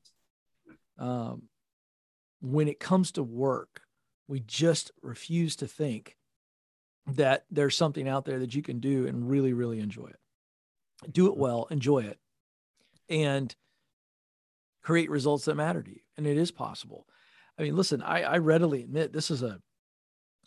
um, 0.97 1.43
when 2.41 2.67
it 2.67 2.79
comes 2.79 3.13
to 3.13 3.23
work, 3.23 3.81
we 4.27 4.39
just 4.39 4.91
refuse 5.01 5.55
to 5.57 5.67
think 5.67 6.15
that 7.07 7.45
there's 7.51 7.75
something 7.75 8.07
out 8.07 8.25
there 8.25 8.39
that 8.39 8.55
you 8.55 8.61
can 8.61 8.79
do 8.79 9.07
and 9.07 9.29
really, 9.29 9.53
really 9.53 9.79
enjoy 9.79 10.07
it. 10.07 10.19
Do 11.11 11.27
it 11.27 11.37
well, 11.37 11.67
enjoy 11.69 11.99
it, 11.99 12.17
and 13.09 13.53
create 14.81 15.09
results 15.09 15.45
that 15.45 15.55
matter 15.55 15.81
to 15.81 15.89
you. 15.89 15.99
And 16.17 16.25
it 16.25 16.37
is 16.37 16.51
possible. 16.51 17.07
I 17.57 17.63
mean, 17.63 17.75
listen, 17.75 18.01
I, 18.01 18.23
I 18.23 18.37
readily 18.37 18.83
admit 18.83 19.13
this 19.13 19.31
is 19.31 19.43
a 19.43 19.59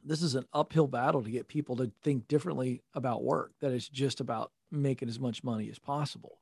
this 0.05 0.23
is 0.23 0.37
an 0.37 0.45
uphill 0.53 0.87
battle 0.87 1.25
to 1.25 1.31
get 1.31 1.49
people 1.49 1.77
to 1.77 1.91
think 2.05 2.29
differently 2.29 2.83
about 2.95 3.25
work. 3.25 3.53
That 3.61 3.73
it's 3.73 3.89
just 3.89 4.21
about 4.21 4.53
making 4.71 5.09
as 5.09 5.21
much 5.21 5.45
money 5.45 5.69
as 5.69 5.79
possible. 5.79 6.39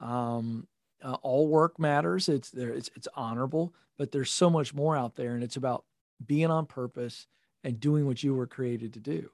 Um, 0.00 0.66
uh, 1.02 1.14
all 1.22 1.48
work 1.48 1.78
matters. 1.78 2.28
It's 2.28 2.50
there. 2.50 2.70
It's 2.70 2.90
it's 2.94 3.08
honorable, 3.14 3.74
but 3.96 4.12
there's 4.12 4.30
so 4.30 4.50
much 4.50 4.74
more 4.74 4.96
out 4.96 5.16
there, 5.16 5.34
and 5.34 5.42
it's 5.42 5.56
about 5.56 5.84
being 6.24 6.50
on 6.50 6.66
purpose 6.66 7.26
and 7.64 7.80
doing 7.80 8.06
what 8.06 8.22
you 8.22 8.34
were 8.34 8.46
created 8.46 8.92
to 8.94 9.00
do. 9.00 9.30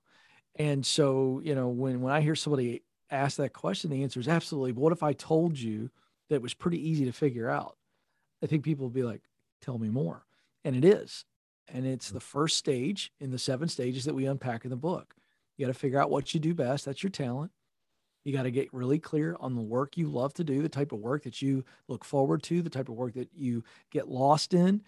And 0.56 0.85
so, 0.85 1.40
you 1.44 1.54
know, 1.54 1.68
when 1.68 2.00
when 2.00 2.12
I 2.12 2.21
hear 2.21 2.35
somebody 2.35 2.82
ask 3.11 3.37
that 3.37 3.52
question, 3.52 3.90
the 3.90 4.02
answer 4.02 4.21
is 4.21 4.28
absolutely. 4.28 4.73
But 4.73 4.80
what 4.80 4.92
if 4.92 5.02
I 5.02 5.12
told 5.12 5.59
you 5.59 5.90
that 6.28 6.37
it 6.37 6.42
was 6.42 6.54
pretty 6.54 6.88
easy 6.88 7.04
to 7.04 7.12
figure 7.12 7.49
out? 7.49 7.76
I 8.42 8.47
think 8.47 8.64
people 8.64 8.87
would 8.87 8.94
be 8.94 9.02
like, 9.02 9.23
"Tell 9.61 9.78
me 9.78 9.88
more," 9.88 10.26
and 10.64 10.76
it 10.76 10.85
is. 10.85 11.25
And 11.68 11.87
it's 11.87 12.11
mm. 12.11 12.14
the 12.14 12.21
first 12.21 12.56
stage 12.56 13.12
in 13.21 13.30
the 13.30 13.38
seven 13.38 13.68
stages 13.68 14.04
that 14.04 14.14
we 14.14 14.26
unpack 14.26 14.64
in 14.64 14.71
the 14.71 14.76
book. 14.76 15.14
You 15.56 15.66
got 15.66 15.73
to 15.73 15.78
figure 15.78 16.00
out 16.00 16.11
what 16.11 16.35
you 16.35 16.40
do 16.40 16.54
best. 16.54 16.85
That's 16.85 17.02
your 17.02 17.11
talent. 17.11 17.52
You 18.25 18.32
got 18.32 18.44
to 18.44 18.50
get 18.50 18.73
really 18.73 18.99
clear 18.99 19.37
on 19.40 19.54
the 19.54 19.62
work 19.62 19.97
you 19.97 20.09
love 20.09 20.35
to 20.35 20.44
do, 20.44 20.62
the 20.62 20.68
type 20.68 20.92
of 20.92 21.00
work 21.00 21.25
that 21.25 21.42
you 21.42 21.64
look 21.88 22.04
forward 22.04 22.42
to, 22.44 22.62
the 22.62 22.71
type 22.71 22.88
of 22.88 22.94
work 22.94 23.14
that 23.14 23.30
you 23.35 23.64
get 23.90 24.09
lost 24.09 24.54
in, 24.54 24.82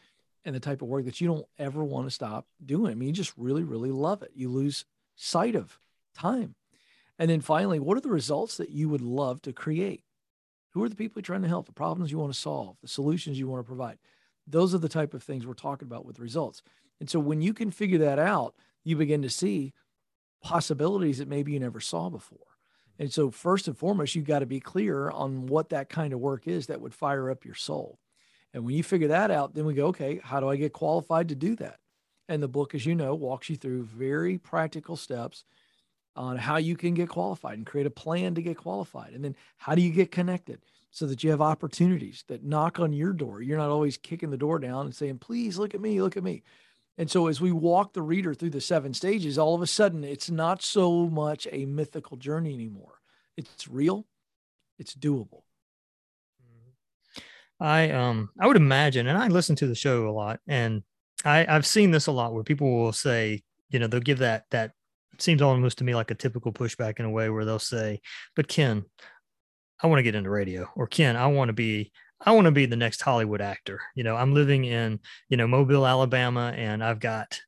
and 0.45 0.55
the 0.55 0.61
type 0.61 0.83
of 0.83 0.89
work 0.89 1.05
that 1.07 1.21
you 1.21 1.27
don't 1.27 1.47
ever 1.59 1.83
want 1.83 2.07
to 2.07 2.11
stop 2.11 2.47
doing. 2.65 2.93
I 2.93 2.95
mean, 2.95 3.09
you 3.09 3.15
just 3.15 3.37
really, 3.37 3.65
really 3.65 3.91
love 3.91 4.23
it. 4.23 4.31
You 4.35 4.51
lose 4.51 4.85
sight 5.15 5.55
of 5.55 5.79
time. 6.15 6.55
And 7.19 7.31
then 7.31 7.41
finally, 7.41 7.79
what 7.79 7.97
are 7.97 8.03
the 8.03 8.09
results 8.09 8.57
that 8.57 8.71
you 8.71 8.89
would 8.89 9.01
love 9.01 9.41
to 9.43 9.53
create? 9.53 10.03
Who 10.71 10.83
are 10.83 10.89
the 10.89 10.97
people 10.97 11.21
you're 11.21 11.25
trying 11.25 11.43
to 11.43 11.49
help, 11.49 11.67
the 11.67 11.73
problems 11.73 12.11
you 12.11 12.19
want 12.19 12.33
to 12.33 12.39
solve, 12.39 12.77
the 12.83 12.89
solutions 12.89 13.39
you 13.39 13.47
want 13.47 13.61
to 13.61 13.69
provide? 13.69 13.99
Those 14.47 14.75
are 14.75 14.79
the 14.79 14.89
type 14.89 15.15
of 15.15 15.23
things 15.23 15.47
we're 15.47 15.55
talking 15.55 15.87
about 15.87 16.05
with 16.05 16.19
results. 16.19 16.63
And 17.01 17.09
so 17.09 17.21
when 17.21 17.41
you 17.41 17.55
can 17.55 17.71
figure 17.71 17.99
that 17.99 18.19
out, 18.19 18.55
you 18.83 18.97
begin 18.97 19.23
to 19.23 19.31
see 19.31 19.73
possibilities 20.43 21.19
that 21.19 21.29
maybe 21.29 21.53
you 21.53 21.61
never 21.61 21.81
saw 21.81 22.11
before. 22.11 22.39
And 22.99 23.13
so, 23.13 23.31
first 23.31 23.67
and 23.67 23.77
foremost, 23.77 24.15
you've 24.15 24.27
got 24.27 24.41
to 24.41 24.47
be 24.47 24.61
clear 24.61 25.11
on 25.11 25.47
what 25.47 25.71
that 25.71 25.89
kind 25.89 26.13
of 26.13 26.21
work 26.21 26.47
is 26.47 26.67
that 26.67 26.81
would 26.81 26.95
fire 26.95 27.29
up 27.29 27.45
your 27.45 27.57
soul. 27.57 27.99
And 28.53 28.65
when 28.65 28.77
you 28.77 28.85
figure 28.85 29.09
that 29.09 29.33
out, 29.33 29.55
then 29.55 29.65
we 29.65 29.75
go, 29.75 29.87
okay, 29.87 30.21
how 30.23 30.39
do 30.39 30.49
I 30.49 30.55
get 30.55 30.73
qualified 30.73 31.31
to 31.31 31.35
do 31.35 31.57
that? 31.57 31.81
And 32.29 32.43
the 32.43 32.49
book, 32.49 32.75
as 32.75 32.87
you 32.87 32.95
know, 32.95 33.15
walks 33.15 33.51
you 33.51 33.57
through 33.57 33.85
very 33.85 34.39
practical 34.39 34.97
steps 34.97 35.45
on 36.17 36.37
how 36.37 36.57
you 36.57 36.77
can 36.77 36.95
get 36.95 37.09
qualified 37.09 37.59
and 37.59 37.67
create 37.67 37.87
a 37.87 37.91
plan 37.91 38.35
to 38.35 38.43
get 38.43 38.57
qualified. 38.57 39.13
And 39.13 39.25
then 39.25 39.37
how 39.59 39.75
do 39.75 39.83
you 39.83 39.91
get 39.91 40.11
connected 40.11 40.61
so 40.91 41.07
that 41.07 41.25
you 41.25 41.31
have 41.31 41.41
opportunities 41.41 42.25
that 42.29 42.45
knock 42.45 42.79
on 42.79 42.93
your 42.93 43.13
door? 43.13 43.43
You're 43.43 43.59
not 43.59 43.71
always 43.71 43.97
kicking 43.97 44.31
the 44.31 44.37
door 44.37 44.59
down 44.59 44.87
and 44.87 44.95
saying, 44.95 45.19
please 45.19 45.59
look 45.59 45.75
at 45.75 45.81
me, 45.81 46.01
look 46.01 46.17
at 46.17 46.23
me. 46.23 46.43
And 46.97 47.11
so 47.11 47.27
as 47.27 47.41
we 47.41 47.51
walk 47.51 47.93
the 47.93 48.03
reader 48.03 48.33
through 48.33 48.51
the 48.51 48.61
seven 48.61 48.95
stages, 48.95 49.37
all 49.37 49.55
of 49.55 49.63
a 49.63 49.67
sudden 49.67 50.05
it's 50.05 50.31
not 50.31 50.63
so 50.63 51.09
much 51.09 51.49
a 51.51 51.67
mythical 51.67 52.17
journey 52.17 52.55
anymore. 52.55 53.01
It's 53.37 53.67
real, 53.67 54.07
it's 54.79 54.95
doable. 54.95 55.43
I 57.59 57.91
um 57.91 58.31
I 58.39 58.47
would 58.47 58.57
imagine, 58.57 59.07
and 59.07 59.19
I 59.19 59.29
listen 59.29 59.57
to 59.57 59.67
the 59.67 59.75
show 59.75 60.09
a 60.09 60.11
lot, 60.11 60.41
and 60.47 60.83
I, 61.25 61.47
I've 61.49 61.67
seen 61.67 61.91
this 61.91 62.07
a 62.07 62.13
lot 62.13 62.35
where 62.35 62.45
people 62.45 62.71
will 62.71 62.93
say, 62.93 63.43
you 63.71 63.79
know, 63.79 63.87
they'll 63.87 64.01
give 64.01 64.19
that 64.19 64.45
that 64.51 64.73
seems 65.19 65.43
almost 65.43 65.79
to 65.79 65.85
me 65.85 65.95
like 65.95 66.11
a 66.11 66.15
typical 66.15 66.53
pushback 66.53 66.99
in 66.99 67.05
a 67.05 67.11
way 67.11 67.31
where 67.31 67.45
they'll 67.45 67.59
say, 67.59 68.01
but 68.35 68.49
Ken, 68.49 68.85
I 69.83 69.87
want 69.87 69.99
to 69.99 70.03
get 70.03 70.15
into 70.15 70.31
radio, 70.31 70.69
or 70.77 70.87
Ken, 70.87 71.17
I 71.17 71.27
want 71.27 71.49
to 71.49 71.53
be 71.53 71.93
I 72.25 72.33
want 72.33 72.47
to 72.47 72.53
be 72.53 72.67
the 72.67 72.77
next 72.77 73.03
Hollywood 73.03 73.41
actor. 73.41 73.81
You 73.95 74.05
know, 74.05 74.17
I'm 74.17 74.33
living 74.33 74.65
in, 74.65 75.01
you 75.29 75.37
know, 75.37 75.47
Mobile, 75.47 75.87
Alabama, 75.87 76.53
and 76.57 76.83
I've 76.83 77.01
got, 77.01 77.39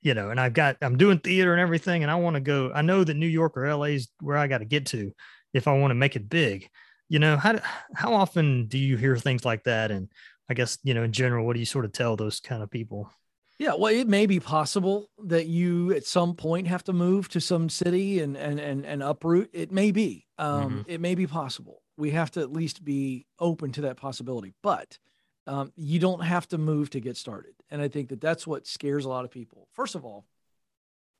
you 0.00 0.14
know, 0.14 0.30
and 0.30 0.40
I've 0.40 0.54
got, 0.54 0.76
I'm 0.80 0.96
doing 0.96 1.18
theater 1.18 1.52
and 1.52 1.60
everything, 1.60 2.02
and 2.02 2.10
I 2.10 2.14
want 2.14 2.34
to 2.34 2.40
go. 2.40 2.72
I 2.74 2.82
know 2.82 3.04
that 3.04 3.16
New 3.16 3.26
York 3.26 3.56
or 3.56 3.68
LA 3.74 3.84
is 3.84 4.08
where 4.20 4.38
I 4.38 4.46
got 4.46 4.58
to 4.58 4.64
get 4.64 4.86
to 4.86 5.12
if 5.52 5.68
I 5.68 5.76
want 5.78 5.90
to 5.90 5.96
make 5.96 6.16
it 6.16 6.28
big. 6.28 6.68
You 7.08 7.18
know, 7.18 7.36
how 7.36 7.60
how 7.94 8.14
often 8.14 8.66
do 8.66 8.78
you 8.78 8.96
hear 8.96 9.16
things 9.16 9.44
like 9.44 9.64
that? 9.64 9.90
And 9.90 10.08
I 10.48 10.54
guess, 10.54 10.78
you 10.82 10.94
know, 10.94 11.02
in 11.02 11.12
general, 11.12 11.44
what 11.44 11.54
do 11.54 11.60
you 11.60 11.66
sort 11.66 11.84
of 11.84 11.92
tell 11.92 12.16
those 12.16 12.40
kind 12.40 12.62
of 12.62 12.70
people? 12.70 13.10
Yeah, 13.58 13.72
well, 13.78 13.92
it 13.92 14.06
may 14.06 14.26
be 14.26 14.38
possible 14.38 15.08
that 15.24 15.46
you 15.46 15.92
at 15.92 16.04
some 16.04 16.34
point 16.34 16.66
have 16.68 16.84
to 16.84 16.92
move 16.92 17.28
to 17.30 17.40
some 17.40 17.68
city 17.68 18.20
and 18.20 18.36
and 18.36 18.60
and, 18.60 18.84
and 18.84 19.02
uproot. 19.02 19.50
It 19.52 19.72
may 19.72 19.92
be. 19.92 20.26
Um, 20.38 20.70
mm-hmm. 20.70 20.80
It 20.86 21.00
may 21.00 21.14
be 21.14 21.26
possible. 21.26 21.82
We 21.96 22.10
have 22.10 22.30
to 22.32 22.40
at 22.40 22.52
least 22.52 22.84
be 22.84 23.26
open 23.38 23.72
to 23.72 23.80
that 23.82 23.96
possibility. 23.96 24.52
But 24.62 24.98
um, 25.46 25.72
you 25.76 25.98
don't 25.98 26.22
have 26.22 26.46
to 26.48 26.58
move 26.58 26.90
to 26.90 27.00
get 27.00 27.16
started. 27.16 27.54
And 27.70 27.80
I 27.80 27.88
think 27.88 28.10
that 28.10 28.20
that's 28.20 28.46
what 28.46 28.66
scares 28.66 29.04
a 29.04 29.08
lot 29.08 29.24
of 29.24 29.30
people. 29.30 29.68
First 29.72 29.94
of 29.94 30.04
all, 30.04 30.26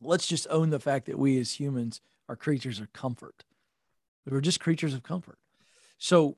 let's 0.02 0.26
just 0.26 0.46
own 0.50 0.70
the 0.70 0.80
fact 0.80 1.06
that 1.06 1.18
we 1.18 1.38
as 1.40 1.58
humans 1.58 2.00
are 2.28 2.36
creatures 2.36 2.80
of 2.80 2.92
comfort. 2.92 3.44
We're 4.28 4.40
just 4.40 4.60
creatures 4.60 4.92
of 4.92 5.02
comfort. 5.02 5.38
So 5.98 6.36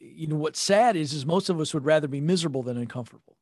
you 0.00 0.26
know 0.26 0.36
what's 0.36 0.60
sad 0.60 0.96
is 0.96 1.12
is 1.12 1.26
most 1.26 1.48
of 1.48 1.60
us 1.60 1.74
would 1.74 1.84
rather 1.84 2.08
be 2.08 2.20
miserable 2.20 2.62
than 2.62 2.76
uncomfortable 2.76 3.36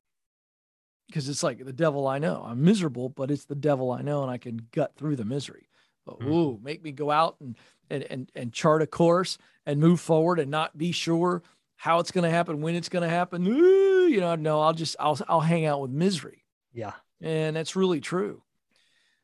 because 1.06 1.28
it's 1.28 1.42
like 1.42 1.64
the 1.64 1.72
devil 1.72 2.06
I 2.06 2.18
know. 2.18 2.44
I'm 2.46 2.64
miserable, 2.64 3.08
but 3.08 3.30
it's 3.30 3.44
the 3.44 3.54
devil 3.54 3.92
I 3.92 4.02
know, 4.02 4.22
and 4.22 4.30
I 4.30 4.38
can 4.38 4.68
gut 4.72 4.92
through 4.96 5.16
the 5.16 5.24
misery. 5.24 5.68
But 6.04 6.20
mm. 6.20 6.26
ooh, 6.26 6.60
make 6.62 6.82
me 6.82 6.92
go 6.92 7.10
out 7.10 7.36
and 7.40 7.56
and 7.90 8.02
and 8.04 8.32
and 8.34 8.52
chart 8.52 8.82
a 8.82 8.86
course 8.86 9.38
and 9.64 9.80
move 9.80 10.00
forward 10.00 10.38
and 10.38 10.50
not 10.50 10.76
be 10.76 10.92
sure 10.92 11.42
how 11.76 11.98
it's 11.98 12.10
going 12.10 12.24
to 12.24 12.30
happen, 12.30 12.62
when 12.62 12.74
it's 12.74 12.88
going 12.88 13.02
to 13.02 13.08
happen. 13.08 13.46
Ooh, 13.46 14.06
you 14.08 14.20
know, 14.20 14.34
no, 14.34 14.60
I'll 14.60 14.72
just 14.72 14.96
I'll 14.98 15.18
I'll 15.28 15.40
hang 15.40 15.66
out 15.66 15.80
with 15.80 15.90
misery. 15.90 16.44
Yeah, 16.72 16.92
and 17.20 17.56
that's 17.56 17.76
really 17.76 18.00
true. 18.00 18.42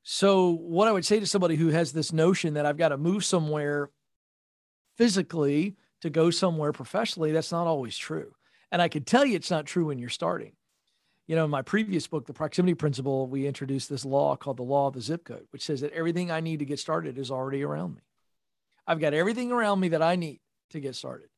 So, 0.04 0.50
what 0.50 0.88
I 0.88 0.92
would 0.92 1.04
say 1.04 1.20
to 1.20 1.26
somebody 1.26 1.56
who 1.56 1.68
has 1.68 1.92
this 1.92 2.12
notion 2.12 2.54
that 2.54 2.66
I've 2.66 2.76
got 2.76 2.88
to 2.88 2.96
move 2.96 3.24
somewhere 3.24 3.90
physically 4.96 5.76
to 6.02 6.10
go 6.10 6.30
somewhere 6.30 6.72
professionally, 6.72 7.32
that's 7.32 7.52
not 7.52 7.66
always 7.66 7.96
true. 7.96 8.34
And 8.70 8.82
I 8.82 8.88
can 8.88 9.04
tell 9.04 9.24
you 9.24 9.36
it's 9.36 9.50
not 9.50 9.66
true 9.66 9.86
when 9.86 9.98
you're 9.98 10.08
starting. 10.08 10.52
You 11.26 11.36
know, 11.36 11.44
in 11.44 11.50
my 11.50 11.62
previous 11.62 12.06
book, 12.06 12.26
The 12.26 12.32
Proximity 12.32 12.74
Principle, 12.74 13.26
we 13.26 13.46
introduced 13.46 13.88
this 13.88 14.04
law 14.04 14.36
called 14.36 14.56
the 14.56 14.64
law 14.64 14.88
of 14.88 14.94
the 14.94 15.00
zip 15.00 15.24
code, 15.24 15.46
which 15.50 15.64
says 15.64 15.80
that 15.80 15.92
everything 15.92 16.30
I 16.30 16.40
need 16.40 16.58
to 16.58 16.64
get 16.64 16.78
started 16.78 17.16
is 17.16 17.30
already 17.30 17.62
around 17.62 17.94
me. 17.94 18.02
I've 18.86 19.00
got 19.00 19.14
everything 19.14 19.52
around 19.52 19.80
me 19.80 19.88
that 19.88 20.02
I 20.02 20.16
need 20.16 20.40
to 20.70 20.80
get 20.80 20.96
started. 20.96 21.28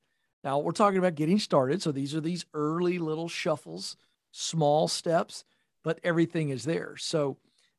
Now, 0.43 0.59
we're 0.59 0.73
talking 0.73 0.99
about 0.99 1.15
getting 1.15 1.39
started. 1.39 1.83
So 1.83 1.93
these 1.93 2.15
are 2.15 2.21
these 2.21 2.47
early 2.55 2.99
little 2.99 3.29
shuffles, 3.29 3.97
small 4.33 4.89
steps, 4.89 5.45
but 5.83 6.01
everything 6.03 6.49
is 6.49 6.65
there. 6.65 6.97
So 6.97 7.37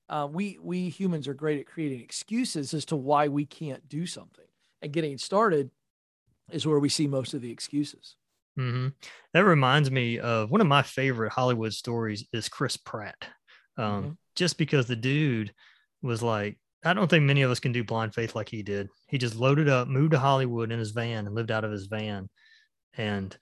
uh, 0.08 0.28
we 0.32 0.60
we 0.62 0.90
humans 0.90 1.28
are 1.28 1.34
great 1.34 1.60
at 1.60 1.66
creating 1.66 2.02
excuses 2.02 2.74
as 2.74 2.86
to 2.86 2.96
why 2.96 3.28
we 3.28 3.46
can't 3.46 3.90
do 3.90 4.06
something. 4.06 4.46
And 4.82 4.94
getting 4.94 5.18
started 5.18 5.72
is 6.52 6.66
where 6.66 6.80
we 6.80 6.90
see 6.90 7.08
most 7.08 7.34
of 7.34 7.42
the 7.42 7.52
excuses. 7.52 8.16
Mm-hmm. 8.58 8.90
That 9.34 9.46
reminds 9.46 9.92
me 9.92 10.20
of 10.20 10.50
one 10.50 10.62
of 10.62 10.68
my 10.68 10.82
favorite 10.82 11.32
Hollywood 11.32 11.74
stories 11.74 12.26
is 12.32 12.50
Chris 12.50 12.78
Pratt. 12.78 13.28
Um, 13.78 13.86
mm-hmm. 13.86 14.12
Just 14.36 14.58
because 14.58 14.88
the 14.88 14.96
dude 14.96 15.54
was 16.02 16.22
like, 16.22 16.58
I 16.84 16.94
don't 16.94 17.10
think 17.10 17.24
many 17.24 17.42
of 17.42 17.52
us 17.52 17.60
can 17.60 17.72
do 17.72 17.84
blind 17.84 18.14
faith 18.14 18.36
like 18.36 18.50
he 18.50 18.62
did. 18.62 18.90
He 19.08 19.18
just 19.18 19.36
loaded 19.36 19.68
up, 19.68 19.88
moved 19.88 20.12
to 20.12 20.20
Hollywood 20.20 20.72
in 20.72 20.80
his 20.80 20.92
van, 20.92 21.26
and 21.26 21.36
lived 21.36 21.52
out 21.52 21.64
of 21.64 21.72
his 21.72 21.88
van. 21.88 22.30
And 22.96 23.36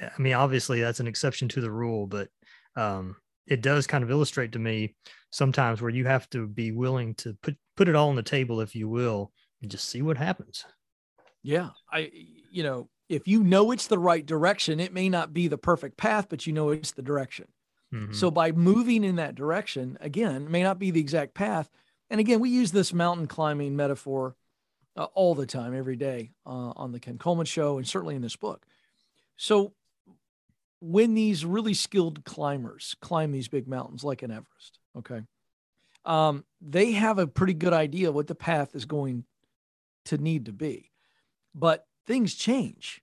I 0.00 0.20
mean, 0.20 0.34
obviously, 0.34 0.80
that's 0.80 1.00
an 1.00 1.06
exception 1.06 1.48
to 1.48 1.60
the 1.60 1.70
rule, 1.70 2.06
but 2.06 2.28
um, 2.76 3.16
it 3.46 3.62
does 3.62 3.86
kind 3.86 4.04
of 4.04 4.10
illustrate 4.10 4.52
to 4.52 4.58
me 4.58 4.94
sometimes 5.30 5.80
where 5.80 5.90
you 5.90 6.04
have 6.06 6.28
to 6.30 6.46
be 6.46 6.72
willing 6.72 7.14
to 7.16 7.36
put 7.42 7.56
put 7.76 7.88
it 7.88 7.96
all 7.96 8.10
on 8.10 8.16
the 8.16 8.22
table, 8.22 8.60
if 8.60 8.74
you 8.74 8.88
will, 8.88 9.32
and 9.62 9.70
just 9.70 9.88
see 9.88 10.02
what 10.02 10.18
happens. 10.18 10.64
Yeah, 11.42 11.70
I, 11.90 12.10
you 12.50 12.62
know, 12.62 12.88
if 13.08 13.26
you 13.26 13.42
know 13.42 13.70
it's 13.72 13.86
the 13.86 13.98
right 13.98 14.24
direction, 14.24 14.80
it 14.80 14.92
may 14.92 15.08
not 15.08 15.32
be 15.32 15.48
the 15.48 15.58
perfect 15.58 15.96
path, 15.96 16.28
but 16.28 16.46
you 16.46 16.52
know 16.52 16.70
it's 16.70 16.92
the 16.92 17.02
direction. 17.02 17.46
Mm-hmm. 17.92 18.12
So 18.12 18.30
by 18.30 18.52
moving 18.52 19.02
in 19.02 19.16
that 19.16 19.34
direction, 19.34 19.98
again, 20.00 20.50
may 20.50 20.62
not 20.62 20.78
be 20.78 20.90
the 20.90 21.00
exact 21.00 21.34
path, 21.34 21.68
and 22.08 22.20
again, 22.20 22.40
we 22.40 22.50
use 22.50 22.72
this 22.72 22.92
mountain 22.92 23.26
climbing 23.26 23.76
metaphor 23.76 24.36
uh, 24.96 25.04
all 25.14 25.34
the 25.34 25.46
time, 25.46 25.74
every 25.74 25.96
day 25.96 26.32
uh, 26.44 26.72
on 26.76 26.92
the 26.92 27.00
Ken 27.00 27.18
Coleman 27.18 27.46
show, 27.46 27.78
and 27.78 27.86
certainly 27.86 28.16
in 28.16 28.22
this 28.22 28.36
book. 28.36 28.66
So, 29.36 29.72
when 30.80 31.14
these 31.14 31.44
really 31.44 31.74
skilled 31.74 32.24
climbers 32.24 32.96
climb 33.00 33.32
these 33.32 33.48
big 33.48 33.68
mountains 33.68 34.02
like 34.02 34.22
an 34.22 34.30
Everest, 34.30 34.78
okay, 34.98 35.22
um, 36.04 36.44
they 36.60 36.92
have 36.92 37.18
a 37.18 37.26
pretty 37.26 37.54
good 37.54 37.72
idea 37.72 38.12
what 38.12 38.26
the 38.26 38.34
path 38.34 38.74
is 38.74 38.84
going 38.84 39.24
to 40.06 40.18
need 40.18 40.46
to 40.46 40.52
be. 40.52 40.90
But 41.54 41.86
things 42.06 42.34
change, 42.34 43.02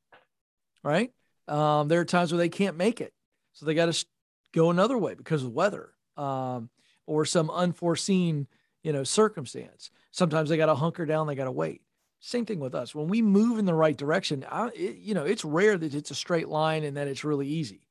right? 0.84 1.12
Um, 1.48 1.88
there 1.88 2.00
are 2.00 2.06
times 2.06 2.32
where 2.32 2.39
they 2.39 2.50
can't 2.50 2.77
make 2.77 3.01
it. 3.01 3.13
So 3.54 3.66
they 3.66 3.74
got 3.74 3.92
to 3.92 4.06
go 4.54 4.70
another 4.70 4.98
way 4.98 5.16
because 5.16 5.44
of 5.44 5.51
weather 5.51 5.92
um, 6.18 6.70
or 7.06 7.25
some 7.25 7.50
unforeseen 7.50 8.48
you 8.88 8.94
know, 8.94 9.04
circumstance. 9.04 9.92
Sometimes 10.12 10.48
they 10.48 10.56
got 10.56 10.68
to 10.68 10.75
hunker 10.75 11.06
down, 11.06 11.27
they 11.27 11.36
got 11.36 11.44
to 11.44 11.51
wait. 11.51 11.82
Same 12.22 12.46
thing 12.46 12.62
with 12.62 12.74
us. 12.74 12.96
When 12.96 13.10
we 13.10 13.22
move 13.22 13.60
in 13.60 13.66
the 13.66 13.74
right 13.74 13.98
direction, 13.98 14.46
I, 14.50 14.70
it, 14.70 15.00
you 15.00 15.13
know, 15.13 15.25
it's 15.25 15.44
rare 15.44 15.77
that 15.77 15.94
it's 15.94 16.10
a 16.10 16.16
straight 16.16 16.48
line 16.48 16.86
and 16.86 16.96
that 16.96 17.10
it's 17.10 17.25
really 17.25 17.48
easy, 17.48 17.86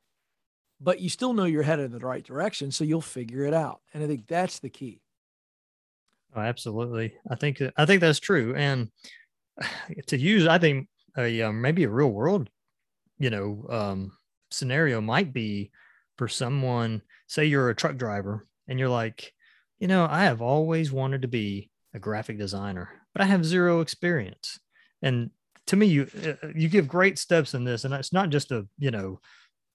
but 0.80 0.98
you 0.98 1.10
still 1.10 1.34
know 1.34 1.44
you're 1.44 1.62
headed 1.62 1.84
in 1.84 1.92
the 1.92 2.06
right 2.06 2.24
direction. 2.24 2.70
So 2.70 2.82
you'll 2.82 3.02
figure 3.02 3.44
it 3.44 3.52
out. 3.52 3.82
And 3.92 4.02
I 4.02 4.06
think 4.06 4.26
that's 4.26 4.58
the 4.58 4.70
key. 4.70 5.02
Oh, 6.34 6.40
absolutely. 6.40 7.12
I 7.30 7.34
think, 7.34 7.62
I 7.76 7.84
think 7.84 8.00
that's 8.00 8.18
true. 8.18 8.54
And 8.56 8.90
to 10.06 10.16
use, 10.16 10.46
I 10.46 10.56
think 10.56 10.88
a, 11.16 11.42
um, 11.42 11.60
maybe 11.60 11.84
a 11.84 11.88
real 11.88 12.10
world, 12.10 12.48
you 13.18 13.30
know, 13.30 13.66
um, 13.68 14.12
scenario 14.50 15.00
might 15.00 15.32
be 15.32 15.70
for 16.18 16.28
someone, 16.28 17.02
say 17.26 17.44
you're 17.44 17.70
a 17.70 17.74
truck 17.74 17.96
driver 17.96 18.46
and 18.68 18.78
you're 18.78 18.88
like, 18.88 19.32
you 19.78 19.88
know, 19.88 20.06
I 20.10 20.24
have 20.24 20.40
always 20.40 20.90
wanted 20.92 21.22
to 21.22 21.28
be 21.28 21.70
a 21.94 21.98
graphic 21.98 22.38
designer, 22.38 22.88
but 23.12 23.22
I 23.22 23.26
have 23.26 23.44
zero 23.44 23.80
experience. 23.80 24.58
And 25.02 25.30
to 25.66 25.76
me, 25.76 25.86
you 25.86 26.08
uh, 26.24 26.48
you 26.54 26.68
give 26.68 26.88
great 26.88 27.18
steps 27.18 27.54
in 27.54 27.64
this, 27.64 27.84
and 27.84 27.92
it's 27.92 28.12
not 28.12 28.30
just 28.30 28.52
a 28.52 28.66
you 28.78 28.90
know 28.90 29.20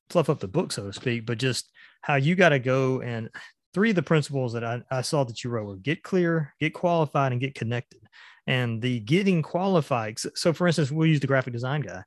fluff 0.09 0.29
up 0.29 0.39
the 0.39 0.47
book, 0.47 0.71
so 0.71 0.87
to 0.87 0.93
speak, 0.93 1.25
but 1.25 1.37
just 1.37 1.69
how 2.01 2.15
you 2.15 2.35
got 2.35 2.49
to 2.49 2.59
go 2.59 3.01
and 3.01 3.29
three 3.73 3.91
of 3.91 3.95
the 3.95 4.01
principles 4.01 4.53
that 4.53 4.63
I, 4.63 4.81
I 4.91 5.01
saw 5.01 5.23
that 5.23 5.43
you 5.43 5.49
wrote 5.49 5.65
were 5.65 5.75
get 5.77 6.03
clear, 6.03 6.53
get 6.59 6.73
qualified, 6.73 7.31
and 7.31 7.41
get 7.41 7.55
connected. 7.55 8.00
And 8.47 8.81
the 8.81 8.99
getting 8.99 9.41
qualified. 9.41 10.19
So, 10.35 10.51
for 10.51 10.67
instance, 10.67 10.91
we'll 10.91 11.07
use 11.07 11.19
the 11.19 11.27
graphic 11.27 11.53
design 11.53 11.81
guy. 11.81 12.03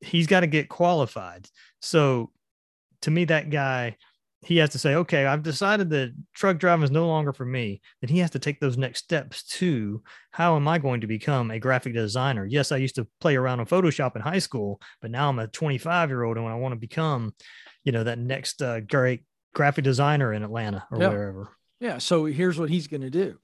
He's 0.00 0.26
got 0.26 0.40
to 0.40 0.46
get 0.46 0.68
qualified. 0.68 1.48
So, 1.80 2.30
to 3.02 3.10
me, 3.10 3.24
that 3.26 3.50
guy 3.50 3.96
he 4.44 4.58
has 4.58 4.70
to 4.70 4.78
say, 4.78 4.94
okay, 4.94 5.26
I've 5.26 5.42
decided 5.42 5.90
that 5.90 6.14
truck 6.34 6.58
driving 6.58 6.84
is 6.84 6.90
no 6.90 7.06
longer 7.06 7.32
for 7.32 7.44
me. 7.44 7.80
Then 8.00 8.10
he 8.10 8.18
has 8.18 8.30
to 8.30 8.38
take 8.38 8.60
those 8.60 8.76
next 8.76 9.00
steps 9.00 9.42
to 9.44 10.02
how 10.30 10.56
am 10.56 10.68
I 10.68 10.78
going 10.78 11.00
to 11.00 11.06
become 11.06 11.50
a 11.50 11.58
graphic 11.58 11.94
designer? 11.94 12.44
Yes, 12.44 12.70
I 12.70 12.76
used 12.76 12.96
to 12.96 13.06
play 13.20 13.36
around 13.36 13.60
on 13.60 13.66
Photoshop 13.66 14.16
in 14.16 14.22
high 14.22 14.38
school, 14.38 14.80
but 15.00 15.10
now 15.10 15.28
I'm 15.28 15.38
a 15.38 15.48
25 15.48 16.10
year 16.10 16.22
old 16.22 16.36
and 16.36 16.46
I 16.46 16.54
want 16.54 16.72
to 16.72 16.78
become, 16.80 17.34
you 17.84 17.92
know, 17.92 18.04
that 18.04 18.18
next 18.18 18.60
uh, 18.60 18.80
great 18.80 19.24
graphic 19.54 19.84
designer 19.84 20.32
in 20.32 20.42
Atlanta 20.42 20.86
or 20.90 21.00
yeah. 21.00 21.08
wherever. 21.08 21.48
Yeah. 21.80 21.98
So 21.98 22.26
here's 22.26 22.58
what 22.58 22.70
he's 22.70 22.86
going 22.86 23.02
to 23.02 23.10
do. 23.10 23.38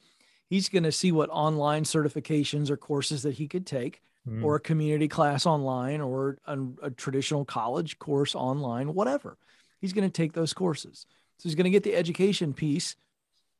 He's 0.51 0.69
going 0.69 0.83
to 0.83 0.93
see 0.93 1.13
what 1.13 1.31
online 1.31 1.85
certifications 1.85 2.69
or 2.69 2.77
courses 2.77 3.23
that 3.23 3.35
he 3.35 3.49
could 3.49 3.67
take, 3.67 4.03
mm. 4.29 4.45
or 4.45 4.57
a 4.57 4.61
community 4.61 5.09
class 5.09 5.47
online, 5.47 6.03
or 6.03 6.37
a, 6.47 6.59
a 6.83 6.91
traditional 6.91 7.47
college 7.47 7.99
course 7.99 8.35
online, 8.35 8.93
whatever 8.93 9.39
he's 9.81 9.93
going 9.93 10.09
to 10.09 10.13
take 10.13 10.33
those 10.33 10.53
courses. 10.53 11.07
So 11.39 11.49
he's 11.49 11.55
going 11.55 11.65
to 11.65 11.71
get 11.71 11.85
the 11.85 11.97
education 11.97 12.53
piece, 12.53 12.97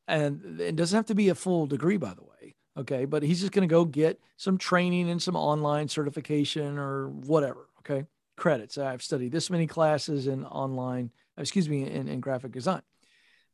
and 0.07 0.61
it 0.61 0.77
doesn't 0.77 0.97
have 0.97 1.07
to 1.07 1.15
be 1.15 1.31
a 1.31 1.35
full 1.35 1.67
degree, 1.67 1.97
by 1.97 2.13
the 2.15 2.23
way. 2.23 2.55
Okay, 2.77 3.05
but 3.05 3.23
he's 3.23 3.41
just 3.41 3.53
going 3.53 3.69
to 3.69 3.73
go 3.73 3.85
get 3.85 4.21
some 4.37 4.57
training 4.57 5.11
and 5.11 5.21
some 5.21 5.37
online 5.37 5.89
certification 5.89 6.79
or 6.79 7.09
whatever. 7.09 7.69
Okay, 7.81 8.07
credits. 8.37 8.79
I've 8.79 9.03
studied 9.03 9.33
this 9.33 9.51
many 9.51 9.67
classes 9.67 10.27
in 10.27 10.45
online, 10.45 11.11
excuse 11.37 11.69
me, 11.69 11.89
in, 11.89 12.09
in 12.09 12.21
graphic 12.21 12.53
design. 12.53 12.83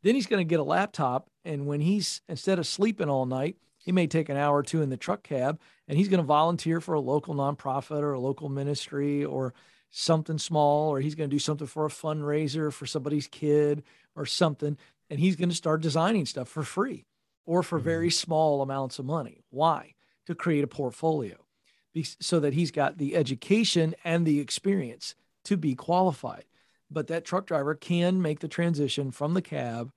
Then 0.07 0.15
he's 0.15 0.27
going 0.27 0.39
to 0.39 0.49
get 0.49 0.61
a 0.61 0.65
laptop, 0.65 1.29
and 1.45 1.67
when 1.67 1.81
he's 1.81 2.21
instead 2.29 2.61
of 2.61 2.67
sleeping 2.67 3.09
all 3.09 3.27
night, 3.27 3.57
he 3.77 3.91
may 3.91 4.07
take 4.07 4.29
an 4.29 4.37
hour 4.37 4.59
or 4.59 4.63
two 4.63 4.81
in 4.81 4.89
the 4.89 4.97
truck 4.97 5.25
cab, 5.25 5.59
and 5.89 5.99
he's 5.99 6.09
going 6.09 6.21
to 6.21 6.27
volunteer 6.27 6.81
for 6.81 6.95
a 6.95 7.01
local 7.01 7.35
nonprofit 7.35 8.03
or 8.03 8.13
a 8.13 8.21
local 8.21 8.49
ministry 8.49 9.25
or 9.25 9.53
something 9.91 10.39
small 10.39 10.91
or 10.91 11.01
he's 11.01 11.17
going 11.17 11.29
to 11.29 11.35
do 11.35 11.41
something 11.41 11.67
for 11.67 11.87
a 11.87 11.91
fundraiser 11.91 12.73
for 12.73 12.87
somebody's 12.87 13.27
kid 13.27 13.83
or 14.15 14.27
something 14.27 14.77
and 15.09 15.19
he's 15.19 15.37
going 15.37 15.49
to 15.49 15.55
start 15.55 15.81
designing 15.81 16.27
stuff 16.27 16.49
for 16.49 16.63
free 16.63 17.07
or 17.45 17.63
for 17.63 17.79
very 17.79 18.09
mm-hmm. 18.09 18.13
small 18.13 18.63
amounts 18.63 18.99
of 18.99 19.07
money. 19.07 19.43
Why? 19.51 19.95
To 20.27 20.35
create 20.35 20.65
a 20.65 20.69
portfolio 20.69 21.37
so 22.21 22.41
that 22.41 22.53
he's 22.53 22.71
got 22.71 22.99
the 22.99 23.17
education 23.17 23.95
and 24.05 24.27
the 24.27 24.39
experience 24.39 25.15
to 25.45 25.57
be 25.57 25.75
qualified. 25.75 26.45
But 26.91 27.07
that 27.07 27.25
truck 27.25 27.47
driver 27.47 27.75
can 27.75 28.21
make 28.21 28.41
the 28.41 28.49
transition 28.49 29.11
from 29.11 29.35
the 29.35 29.43
cab 29.43 29.93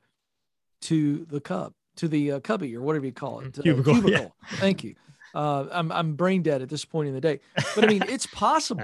to 0.81 1.25
the 1.25 1.39
cub 1.39 1.73
to 1.95 2.07
the 2.07 2.33
uh, 2.33 2.39
cubby 2.39 2.75
or 2.75 2.81
whatever 2.81 3.05
you 3.05 3.11
call 3.11 3.39
it 3.41 3.53
cubicle, 3.61 3.93
uh, 3.95 3.99
cubicle. 4.01 4.21
Yeah. 4.21 4.57
thank 4.57 4.83
you 4.83 4.95
uh, 5.35 5.65
I'm, 5.71 5.91
I'm 5.91 6.15
brain 6.15 6.41
dead 6.41 6.61
at 6.61 6.69
this 6.69 6.85
point 6.85 7.07
in 7.07 7.13
the 7.13 7.21
day 7.21 7.39
but 7.75 7.83
i 7.83 7.87
mean 7.87 8.03
it's 8.07 8.25
possible 8.33 8.81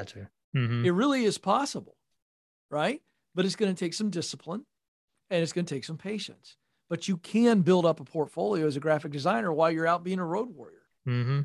Mm-hmm. 0.55 0.85
It 0.85 0.91
really 0.91 1.25
is 1.25 1.37
possible, 1.37 1.97
right? 2.69 3.01
But 3.33 3.45
it's 3.45 3.55
going 3.55 3.73
to 3.73 3.79
take 3.79 3.93
some 3.93 4.09
discipline 4.09 4.65
and 5.29 5.43
it's 5.43 5.53
going 5.53 5.65
to 5.65 5.73
take 5.73 5.83
some 5.83 5.97
patience. 5.97 6.55
But 6.89 7.07
you 7.07 7.17
can 7.17 7.61
build 7.61 7.85
up 7.85 7.99
a 7.99 8.05
portfolio 8.05 8.65
as 8.65 8.75
a 8.75 8.79
graphic 8.79 9.11
designer 9.11 9.51
while 9.51 9.71
you're 9.71 9.87
out 9.87 10.03
being 10.03 10.19
a 10.19 10.25
road 10.25 10.49
warrior. 10.55 10.83
Mm-hmm. 11.07 11.41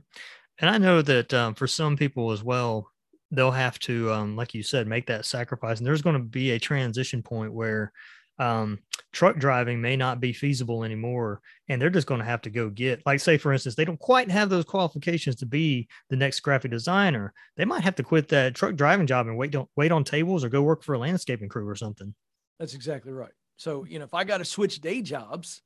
And 0.59 0.71
I 0.71 0.79
know 0.79 1.03
that 1.03 1.33
um, 1.35 1.55
for 1.55 1.67
some 1.67 1.97
people 1.97 2.31
as 2.31 2.45
well, 2.45 2.91
they'll 3.31 3.51
have 3.51 3.79
to, 3.81 4.13
um, 4.13 4.37
like 4.37 4.55
you 4.55 4.63
said, 4.63 4.87
make 4.87 5.07
that 5.07 5.25
sacrifice. 5.25 5.79
And 5.79 5.87
there's 5.87 6.03
going 6.03 6.17
to 6.17 6.23
be 6.23 6.51
a 6.51 6.59
transition 6.59 7.23
point 7.23 7.53
where 7.53 7.93
um, 8.41 8.79
truck 9.13 9.37
driving 9.37 9.81
may 9.81 9.97
not 9.97 10.19
be 10.19 10.33
feasible 10.33 10.83
anymore. 10.83 11.43
And 11.69 11.81
they're 11.81 11.91
just 11.91 12.07
going 12.07 12.21
to 12.21 12.25
have 12.25 12.41
to 12.43 12.51
go 12.51 12.71
get, 12.71 13.05
like, 13.05 13.21
say, 13.21 13.37
for 13.39 13.53
instance, 13.53 13.75
they 13.75 13.85
don't 13.85 14.01
quite 14.01 14.31
have 14.31 14.49
those 14.49 14.65
qualifications 14.65 15.37
to 15.37 15.47
be 15.47 15.89
the 16.09 16.17
next 16.17 16.41
graphic 16.41 16.71
designer. 16.71 17.35
They 17.57 17.67
might 17.67 17.85
have 17.85 17.97
to 17.97 18.03
quit 18.03 18.29
that 18.29 18.55
truck 18.55 18.75
driving 18.75 19.07
job 19.07 19.27
and 19.27 19.37
wait, 19.37 19.51
don't 19.51 19.69
wait 19.77 19.93
on 19.93 20.05
tables 20.05 20.43
or 20.43 20.49
go 20.49 20.63
work 20.63 20.83
for 20.83 20.95
a 20.95 20.99
landscaping 20.99 21.49
crew 21.51 21.69
or 21.69 21.77
something. 21.77 22.15
That's 22.59 22.75
exactly 22.75 23.13
right. 23.13 23.33
So, 23.57 23.85
you 23.85 23.99
know, 23.99 24.07
if 24.07 24.15
I 24.15 24.25
got 24.25 24.39
to 24.39 24.45
switch 24.45 24.81
day 24.81 25.03
jobs 25.03 25.61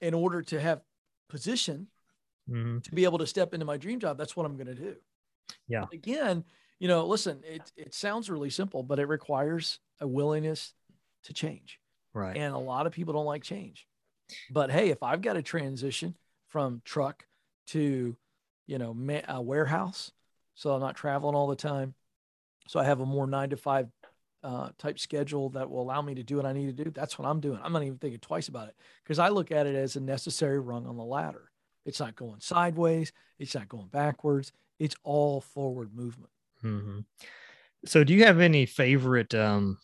in 0.00 0.14
order 0.14 0.40
to 0.40 0.58
have 0.58 0.80
position 1.28 1.88
mm-hmm. 2.50 2.78
to 2.78 2.94
be 2.94 3.04
able 3.04 3.18
to 3.18 3.26
step 3.26 3.52
into 3.52 3.66
my 3.66 3.76
dream 3.76 4.00
job, 4.00 4.16
that's 4.16 4.34
what 4.34 4.46
I'm 4.46 4.56
going 4.56 4.68
to 4.68 4.74
do. 4.74 4.96
Yeah. 5.68 5.84
Again, 5.92 6.44
you 6.78 6.88
know, 6.88 7.06
listen, 7.06 7.42
it, 7.44 7.70
it 7.76 7.92
sounds 7.92 8.30
really 8.30 8.48
simple, 8.48 8.82
but 8.82 8.98
it 8.98 9.06
requires 9.06 9.80
a 10.00 10.08
willingness 10.08 10.72
to 11.24 11.34
change. 11.34 11.78
Right. 12.14 12.36
And 12.36 12.54
a 12.54 12.58
lot 12.58 12.86
of 12.86 12.92
people 12.92 13.14
don't 13.14 13.26
like 13.26 13.42
change. 13.42 13.86
But 14.50 14.70
hey, 14.70 14.90
if 14.90 15.02
I've 15.02 15.22
got 15.22 15.34
to 15.34 15.42
transition 15.42 16.16
from 16.48 16.82
truck 16.84 17.24
to, 17.68 18.16
you 18.66 18.78
know, 18.78 18.96
a 19.28 19.40
warehouse, 19.40 20.12
so 20.54 20.72
I'm 20.72 20.80
not 20.80 20.96
traveling 20.96 21.34
all 21.34 21.46
the 21.46 21.56
time, 21.56 21.94
so 22.66 22.78
I 22.78 22.84
have 22.84 23.00
a 23.00 23.06
more 23.06 23.26
nine 23.26 23.50
to 23.50 23.56
five 23.56 23.88
uh, 24.42 24.70
type 24.78 24.98
schedule 24.98 25.50
that 25.50 25.68
will 25.68 25.82
allow 25.82 26.00
me 26.00 26.14
to 26.14 26.22
do 26.22 26.36
what 26.36 26.46
I 26.46 26.52
need 26.52 26.76
to 26.76 26.84
do. 26.84 26.90
That's 26.90 27.18
what 27.18 27.28
I'm 27.28 27.40
doing. 27.40 27.60
I'm 27.62 27.72
not 27.72 27.82
even 27.82 27.98
thinking 27.98 28.20
twice 28.20 28.48
about 28.48 28.68
it 28.68 28.76
because 29.04 29.18
I 29.18 29.28
look 29.28 29.50
at 29.50 29.66
it 29.66 29.74
as 29.74 29.96
a 29.96 30.00
necessary 30.00 30.58
rung 30.58 30.86
on 30.86 30.96
the 30.96 31.04
ladder. 31.04 31.50
It's 31.84 32.00
not 32.00 32.16
going 32.16 32.40
sideways. 32.40 33.12
It's 33.38 33.54
not 33.54 33.68
going 33.68 33.88
backwards. 33.88 34.52
It's 34.78 34.96
all 35.02 35.40
forward 35.40 35.94
movement. 35.94 36.30
Mm-hmm. 36.64 37.00
So, 37.86 38.04
do 38.04 38.14
you 38.14 38.24
have 38.24 38.40
any 38.40 38.66
favorite 38.66 39.34
um, 39.34 39.78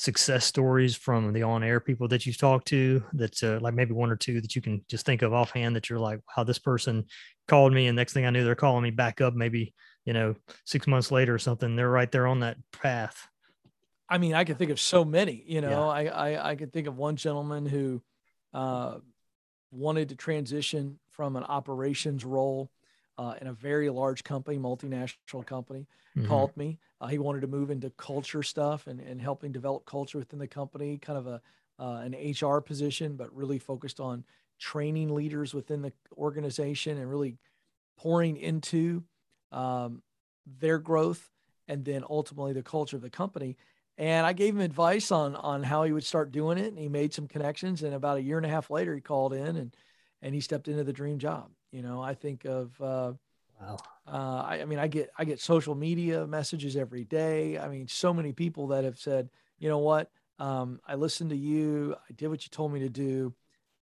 success 0.00 0.46
stories 0.46 0.96
from 0.96 1.30
the 1.34 1.42
on 1.42 1.62
air 1.62 1.78
people 1.78 2.08
that 2.08 2.24
you've 2.24 2.38
talked 2.38 2.66
to 2.66 3.04
that's 3.12 3.42
uh, 3.42 3.58
like 3.60 3.74
maybe 3.74 3.92
one 3.92 4.10
or 4.10 4.16
two 4.16 4.40
that 4.40 4.56
you 4.56 4.62
can 4.62 4.82
just 4.88 5.04
think 5.04 5.20
of 5.20 5.34
offhand 5.34 5.76
that 5.76 5.90
you're 5.90 5.98
like, 5.98 6.18
wow, 6.34 6.42
this 6.42 6.58
person 6.58 7.04
called 7.46 7.70
me 7.70 7.86
and 7.86 7.96
next 7.96 8.14
thing 8.14 8.24
I 8.24 8.30
knew 8.30 8.42
they're 8.42 8.54
calling 8.54 8.82
me 8.82 8.92
back 8.92 9.20
up 9.20 9.34
maybe, 9.34 9.74
you 10.06 10.14
know, 10.14 10.36
six 10.64 10.86
months 10.86 11.12
later 11.12 11.34
or 11.34 11.38
something. 11.38 11.76
They're 11.76 11.90
right 11.90 12.10
there 12.10 12.26
on 12.26 12.40
that 12.40 12.56
path. 12.72 13.28
I 14.08 14.16
mean, 14.16 14.32
I 14.32 14.44
can 14.44 14.54
think 14.56 14.70
of 14.70 14.80
so 14.80 15.04
many. 15.04 15.44
You 15.46 15.60
know, 15.60 15.68
yeah. 15.68 16.10
I, 16.10 16.30
I 16.32 16.50
I 16.52 16.54
can 16.56 16.70
think 16.70 16.86
of 16.86 16.96
one 16.96 17.16
gentleman 17.16 17.66
who 17.66 18.00
uh, 18.54 18.94
wanted 19.70 20.08
to 20.08 20.16
transition 20.16 20.98
from 21.10 21.36
an 21.36 21.44
operations 21.44 22.24
role 22.24 22.70
uh, 23.20 23.34
in 23.38 23.48
a 23.48 23.52
very 23.52 23.90
large 23.90 24.24
company, 24.24 24.56
multinational 24.56 25.44
company, 25.44 25.86
mm-hmm. 26.16 26.26
called 26.26 26.56
me. 26.56 26.78
Uh, 27.02 27.06
he 27.06 27.18
wanted 27.18 27.42
to 27.42 27.46
move 27.46 27.70
into 27.70 27.90
culture 27.90 28.42
stuff 28.42 28.86
and, 28.86 28.98
and 28.98 29.20
helping 29.20 29.52
develop 29.52 29.84
culture 29.84 30.16
within 30.16 30.38
the 30.38 30.46
company, 30.46 30.96
kind 30.96 31.18
of 31.18 31.26
a 31.26 31.42
uh, 31.78 32.02
an 32.02 32.14
HR 32.14 32.60
position, 32.60 33.16
but 33.16 33.34
really 33.34 33.58
focused 33.58 34.00
on 34.00 34.24
training 34.58 35.14
leaders 35.14 35.54
within 35.54 35.82
the 35.82 35.92
organization 36.16 36.98
and 36.98 37.10
really 37.10 37.36
pouring 37.98 38.36
into 38.36 39.02
um, 39.52 40.02
their 40.58 40.78
growth 40.78 41.30
and 41.68 41.84
then 41.84 42.04
ultimately 42.08 42.52
the 42.52 42.62
culture 42.62 42.96
of 42.96 43.02
the 43.02 43.10
company. 43.10 43.56
And 43.96 44.26
I 44.26 44.32
gave 44.32 44.54
him 44.54 44.60
advice 44.62 45.10
on 45.10 45.36
on 45.36 45.62
how 45.62 45.84
he 45.84 45.92
would 45.92 46.04
start 46.04 46.32
doing 46.32 46.56
it, 46.56 46.68
and 46.68 46.78
he 46.78 46.88
made 46.88 47.12
some 47.12 47.28
connections. 47.28 47.82
And 47.82 47.92
about 47.92 48.16
a 48.16 48.22
year 48.22 48.38
and 48.38 48.46
a 48.46 48.50
half 48.50 48.70
later, 48.70 48.94
he 48.94 49.02
called 49.02 49.34
in 49.34 49.56
and 49.56 49.76
and 50.22 50.34
he 50.34 50.40
stepped 50.40 50.68
into 50.68 50.84
the 50.84 50.92
dream 50.94 51.18
job. 51.18 51.50
You 51.72 51.82
know, 51.82 52.02
I 52.02 52.14
think 52.14 52.44
of 52.44 52.80
uh, 52.80 53.12
wow. 53.60 53.76
Uh, 54.06 54.42
I, 54.44 54.60
I, 54.62 54.64
mean, 54.64 54.78
I 54.78 54.88
get 54.88 55.10
I 55.16 55.24
get 55.24 55.40
social 55.40 55.74
media 55.74 56.26
messages 56.26 56.76
every 56.76 57.04
day. 57.04 57.58
I 57.58 57.68
mean, 57.68 57.86
so 57.88 58.12
many 58.12 58.32
people 58.32 58.68
that 58.68 58.84
have 58.84 58.98
said, 58.98 59.30
you 59.58 59.68
know 59.68 59.78
what, 59.78 60.10
um, 60.38 60.80
I 60.86 60.96
listened 60.96 61.30
to 61.30 61.36
you, 61.36 61.94
I 62.08 62.12
did 62.14 62.28
what 62.28 62.44
you 62.44 62.50
told 62.50 62.72
me 62.72 62.80
to 62.80 62.88
do, 62.88 63.34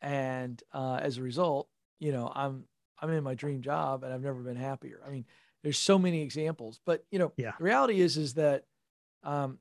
and 0.02 0.62
uh, 0.74 1.00
as 1.02 1.18
a 1.18 1.22
result, 1.22 1.68
you 2.00 2.12
know, 2.12 2.32
I'm 2.34 2.64
I'm 3.00 3.12
in 3.12 3.24
my 3.24 3.36
dream 3.36 3.62
job, 3.62 4.04
and 4.04 4.14
I've 4.14 4.24
never 4.24 4.42
been 4.42 4.56
happier. 4.56 5.02
I 5.06 5.12
mean, 5.12 5.26
there's 5.64 5.78
so 5.78 6.00
many 6.00 6.22
examples, 6.22 6.80
but 6.86 7.04
you 7.12 7.20
know, 7.20 7.32
yeah. 7.38 7.52
the 7.58 7.64
reality 7.64 8.02
is 8.02 8.18
is 8.18 8.36
that 8.36 8.64
um, 9.24 9.60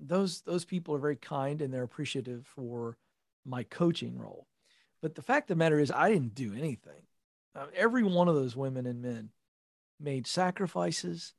those 0.00 0.42
those 0.42 0.64
people 0.64 0.94
are 0.94 0.98
very 0.98 1.16
kind 1.16 1.62
and 1.62 1.72
they're 1.72 1.82
appreciative 1.82 2.46
for 2.46 2.96
my 3.44 3.62
coaching 3.62 4.18
role. 4.18 4.46
But 5.00 5.14
the 5.14 5.22
fact 5.22 5.50
of 5.50 5.56
the 5.56 5.58
matter 5.58 5.78
is, 5.78 5.90
I 5.90 6.10
didn't 6.10 6.34
do 6.34 6.52
anything. 6.54 6.97
Uh, 7.58 7.66
every 7.74 8.04
one 8.04 8.28
of 8.28 8.34
those 8.34 8.56
women 8.56 8.86
and 8.86 9.02
men 9.02 9.30
made 10.00 10.26
sacrifices. 10.26 11.34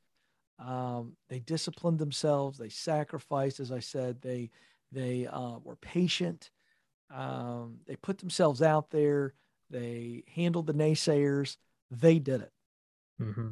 Um, 0.60 1.16
they 1.30 1.40
disciplined 1.40 2.00
themselves. 2.00 2.58
They 2.58 2.70
sacrificed, 2.70 3.60
as 3.60 3.72
I 3.72 3.80
said. 3.80 4.22
They 4.22 4.50
they 4.92 5.28
uh, 5.28 5.60
were 5.64 5.78
patient. 5.78 6.50
Um, 7.14 7.78
they 7.88 7.96
put 7.96 8.18
themselves 8.18 8.62
out 8.62 8.90
there. 8.90 9.34
They 9.70 10.24
handled 10.36 10.68
the 10.68 10.74
naysayers. 10.74 11.58
They 11.92 12.20
did 12.20 12.42
it. 12.42 12.52
Mm-hmm. 13.22 13.50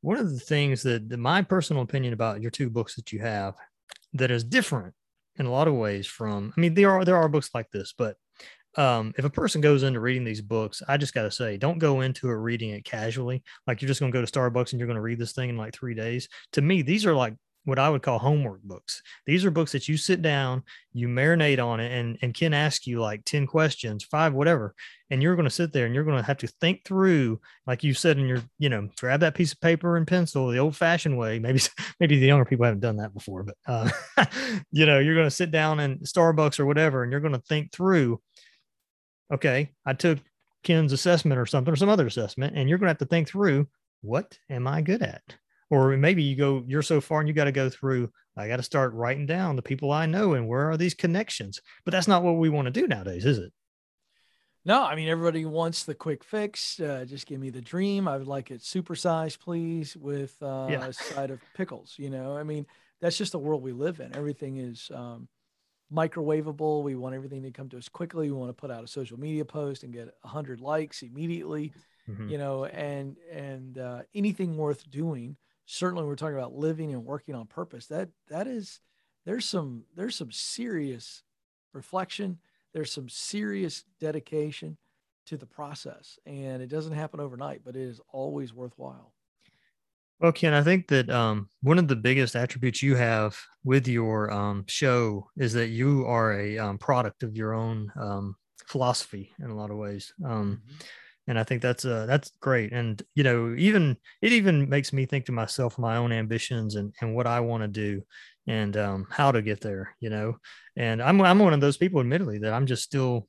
One 0.00 0.18
of 0.18 0.30
the 0.30 0.40
things 0.40 0.82
that, 0.82 1.08
that 1.08 1.18
my 1.18 1.42
personal 1.42 1.82
opinion 1.82 2.12
about 2.12 2.42
your 2.42 2.50
two 2.50 2.68
books 2.68 2.96
that 2.96 3.12
you 3.12 3.20
have 3.20 3.54
that 4.14 4.30
is 4.30 4.44
different 4.44 4.94
in 5.36 5.46
a 5.46 5.50
lot 5.50 5.68
of 5.68 5.74
ways 5.74 6.06
from 6.06 6.52
i 6.56 6.60
mean 6.60 6.74
there 6.74 6.90
are 6.90 7.04
there 7.04 7.16
are 7.16 7.28
books 7.28 7.50
like 7.54 7.70
this 7.70 7.94
but 7.96 8.16
um, 8.76 9.12
if 9.18 9.24
a 9.24 9.30
person 9.30 9.60
goes 9.60 9.82
into 9.82 10.00
reading 10.00 10.24
these 10.24 10.40
books, 10.40 10.82
I 10.88 10.96
just 10.96 11.14
got 11.14 11.22
to 11.22 11.30
say, 11.30 11.56
don't 11.56 11.78
go 11.78 12.00
into 12.00 12.28
it 12.28 12.34
reading 12.34 12.70
it 12.70 12.84
casually. 12.84 13.42
Like 13.66 13.82
you're 13.82 13.88
just 13.88 14.00
going 14.00 14.12
to 14.12 14.18
go 14.18 14.24
to 14.24 14.30
Starbucks 14.30 14.72
and 14.72 14.80
you're 14.80 14.86
going 14.86 14.96
to 14.96 15.02
read 15.02 15.18
this 15.18 15.32
thing 15.32 15.50
in 15.50 15.56
like 15.56 15.74
three 15.74 15.94
days. 15.94 16.28
To 16.52 16.62
me, 16.62 16.82
these 16.82 17.04
are 17.06 17.14
like 17.14 17.34
what 17.64 17.78
I 17.78 17.88
would 17.88 18.02
call 18.02 18.18
homework 18.18 18.62
books. 18.62 19.02
These 19.24 19.44
are 19.44 19.50
books 19.50 19.72
that 19.72 19.88
you 19.88 19.96
sit 19.96 20.20
down, 20.20 20.64
you 20.92 21.06
marinate 21.06 21.64
on 21.64 21.80
it, 21.80 21.92
and, 21.92 22.18
and 22.20 22.34
can 22.34 22.52
ask 22.52 22.86
you 22.86 23.00
like 23.00 23.24
10 23.24 23.46
questions, 23.46 24.04
five, 24.04 24.32
whatever. 24.32 24.74
And 25.10 25.22
you're 25.22 25.36
going 25.36 25.44
to 25.44 25.50
sit 25.50 25.72
there 25.72 25.86
and 25.86 25.94
you're 25.94 26.04
going 26.04 26.16
to 26.16 26.24
have 26.24 26.38
to 26.38 26.46
think 26.46 26.84
through, 26.84 27.40
like 27.66 27.84
you 27.84 27.94
said 27.94 28.18
in 28.18 28.26
your, 28.26 28.42
you 28.58 28.68
know, 28.68 28.88
grab 28.98 29.20
that 29.20 29.34
piece 29.34 29.52
of 29.52 29.60
paper 29.60 29.96
and 29.96 30.06
pencil 30.06 30.48
the 30.48 30.58
old 30.58 30.76
fashioned 30.76 31.16
way. 31.16 31.38
Maybe, 31.38 31.60
maybe 32.00 32.18
the 32.18 32.26
younger 32.26 32.44
people 32.44 32.64
haven't 32.64 32.80
done 32.80 32.96
that 32.96 33.14
before, 33.14 33.44
but, 33.44 33.56
uh, 33.66 33.90
you 34.72 34.86
know, 34.86 34.98
you're 34.98 35.14
going 35.14 35.26
to 35.26 35.30
sit 35.30 35.50
down 35.50 35.80
in 35.80 35.98
Starbucks 36.00 36.58
or 36.58 36.66
whatever, 36.66 37.02
and 37.02 37.12
you're 37.12 37.20
going 37.20 37.34
to 37.34 37.40
think 37.40 37.72
through, 37.72 38.20
okay, 39.32 39.72
I 39.86 39.94
took 39.94 40.18
Ken's 40.62 40.92
assessment 40.92 41.40
or 41.40 41.46
something 41.46 41.72
or 41.72 41.76
some 41.76 41.88
other 41.88 42.06
assessment, 42.06 42.56
and 42.56 42.68
you're 42.68 42.78
going 42.78 42.86
to 42.86 42.90
have 42.90 42.98
to 42.98 43.06
think 43.06 43.28
through 43.28 43.68
what 44.02 44.38
am 44.50 44.66
I 44.66 44.82
good 44.82 45.02
at? 45.02 45.22
or 45.72 45.96
maybe 45.96 46.22
you 46.22 46.36
go 46.36 46.62
you're 46.66 46.82
so 46.82 47.00
far 47.00 47.20
and 47.20 47.28
you 47.28 47.34
got 47.34 47.44
to 47.44 47.52
go 47.52 47.70
through 47.70 48.10
i 48.36 48.46
got 48.46 48.58
to 48.58 48.62
start 48.62 48.92
writing 48.92 49.26
down 49.26 49.56
the 49.56 49.62
people 49.62 49.90
i 49.90 50.06
know 50.06 50.34
and 50.34 50.46
where 50.46 50.70
are 50.70 50.76
these 50.76 50.94
connections? 50.94 51.60
But 51.84 51.92
that's 51.92 52.06
not 52.06 52.22
what 52.22 52.36
we 52.36 52.50
want 52.50 52.66
to 52.66 52.70
do 52.70 52.86
nowadays 52.86 53.24
is 53.24 53.38
it? 53.38 53.52
No 54.64 54.84
i 54.84 54.94
mean 54.94 55.08
everybody 55.08 55.44
wants 55.44 55.84
the 55.84 55.94
quick 55.94 56.22
fix 56.22 56.78
uh, 56.78 57.04
just 57.08 57.26
give 57.26 57.40
me 57.40 57.50
the 57.50 57.62
dream. 57.62 58.06
I 58.06 58.18
would 58.18 58.28
like 58.28 58.50
it 58.50 58.60
supersized 58.60 59.40
please 59.40 59.96
with 59.96 60.36
uh, 60.42 60.68
yeah. 60.70 60.86
a 60.86 60.92
side 60.92 61.30
of 61.30 61.40
pickles 61.56 61.96
you 61.98 62.10
know? 62.10 62.36
I 62.36 62.44
mean 62.44 62.66
that's 63.00 63.18
just 63.18 63.32
the 63.32 63.38
world 63.38 63.62
we 63.62 63.72
live 63.72 63.98
in. 63.98 64.14
Everything 64.14 64.58
is 64.58 64.88
um, 64.94 65.26
microwavable. 65.92 66.82
We 66.82 66.94
want 66.94 67.14
everything 67.14 67.42
to 67.42 67.50
come 67.50 67.68
to 67.70 67.78
us 67.78 67.88
quickly. 67.88 68.30
We 68.30 68.36
want 68.36 68.50
to 68.50 68.60
put 68.60 68.70
out 68.70 68.84
a 68.84 68.88
social 68.88 69.18
media 69.18 69.44
post 69.44 69.82
and 69.82 69.92
get 69.92 70.14
100 70.22 70.60
likes 70.60 71.02
immediately 71.02 71.72
mm-hmm. 72.08 72.28
you 72.28 72.38
know 72.38 72.64
and 72.64 73.16
and 73.30 73.78
uh, 73.78 74.02
anything 74.14 74.56
worth 74.56 74.88
doing 74.90 75.36
certainly 75.66 76.04
we're 76.04 76.16
talking 76.16 76.36
about 76.36 76.54
living 76.54 76.92
and 76.92 77.04
working 77.04 77.34
on 77.34 77.46
purpose. 77.46 77.86
That 77.86 78.08
that 78.28 78.46
is 78.46 78.80
there's 79.24 79.44
some 79.44 79.84
there's 79.94 80.16
some 80.16 80.32
serious 80.32 81.22
reflection. 81.72 82.38
There's 82.74 82.92
some 82.92 83.08
serious 83.08 83.84
dedication 84.00 84.78
to 85.26 85.36
the 85.36 85.46
process 85.46 86.18
and 86.26 86.60
it 86.60 86.66
doesn't 86.66 86.94
happen 86.94 87.20
overnight 87.20 87.60
but 87.64 87.76
it 87.76 87.82
is 87.82 88.00
always 88.10 88.52
worthwhile 88.52 89.11
well 90.22 90.32
ken 90.32 90.54
i 90.54 90.62
think 90.62 90.88
that 90.88 91.10
um, 91.10 91.48
one 91.62 91.78
of 91.78 91.88
the 91.88 91.96
biggest 91.96 92.34
attributes 92.34 92.82
you 92.82 92.96
have 92.96 93.36
with 93.64 93.86
your 93.86 94.32
um, 94.32 94.64
show 94.68 95.28
is 95.36 95.52
that 95.52 95.68
you 95.68 96.06
are 96.06 96.40
a 96.40 96.58
um, 96.58 96.78
product 96.78 97.22
of 97.22 97.36
your 97.36 97.52
own 97.52 97.92
um, 98.00 98.34
philosophy 98.66 99.30
in 99.40 99.50
a 99.50 99.54
lot 99.54 99.70
of 99.70 99.76
ways 99.76 100.12
um, 100.24 100.62
mm-hmm 100.64 100.84
and 101.28 101.38
I 101.38 101.44
think 101.44 101.62
that's 101.62 101.84
uh 101.84 102.06
that's 102.06 102.32
great. 102.40 102.72
And 102.72 103.00
you 103.14 103.22
know, 103.22 103.54
even 103.56 103.96
it 104.20 104.32
even 104.32 104.68
makes 104.68 104.92
me 104.92 105.06
think 105.06 105.26
to 105.26 105.32
myself 105.32 105.78
my 105.78 105.96
own 105.96 106.12
ambitions 106.12 106.74
and 106.74 106.92
and 107.00 107.14
what 107.14 107.26
I 107.26 107.40
want 107.40 107.62
to 107.62 107.68
do 107.68 108.02
and 108.46 108.76
um, 108.76 109.06
how 109.10 109.30
to 109.30 109.42
get 109.42 109.60
there. 109.60 109.94
You 110.00 110.10
know, 110.10 110.38
and 110.76 111.02
I'm 111.02 111.20
I'm 111.20 111.38
one 111.38 111.52
of 111.52 111.60
those 111.60 111.76
people, 111.76 112.00
admittedly, 112.00 112.38
that 112.38 112.52
I'm 112.52 112.66
just 112.66 112.82
still 112.82 113.28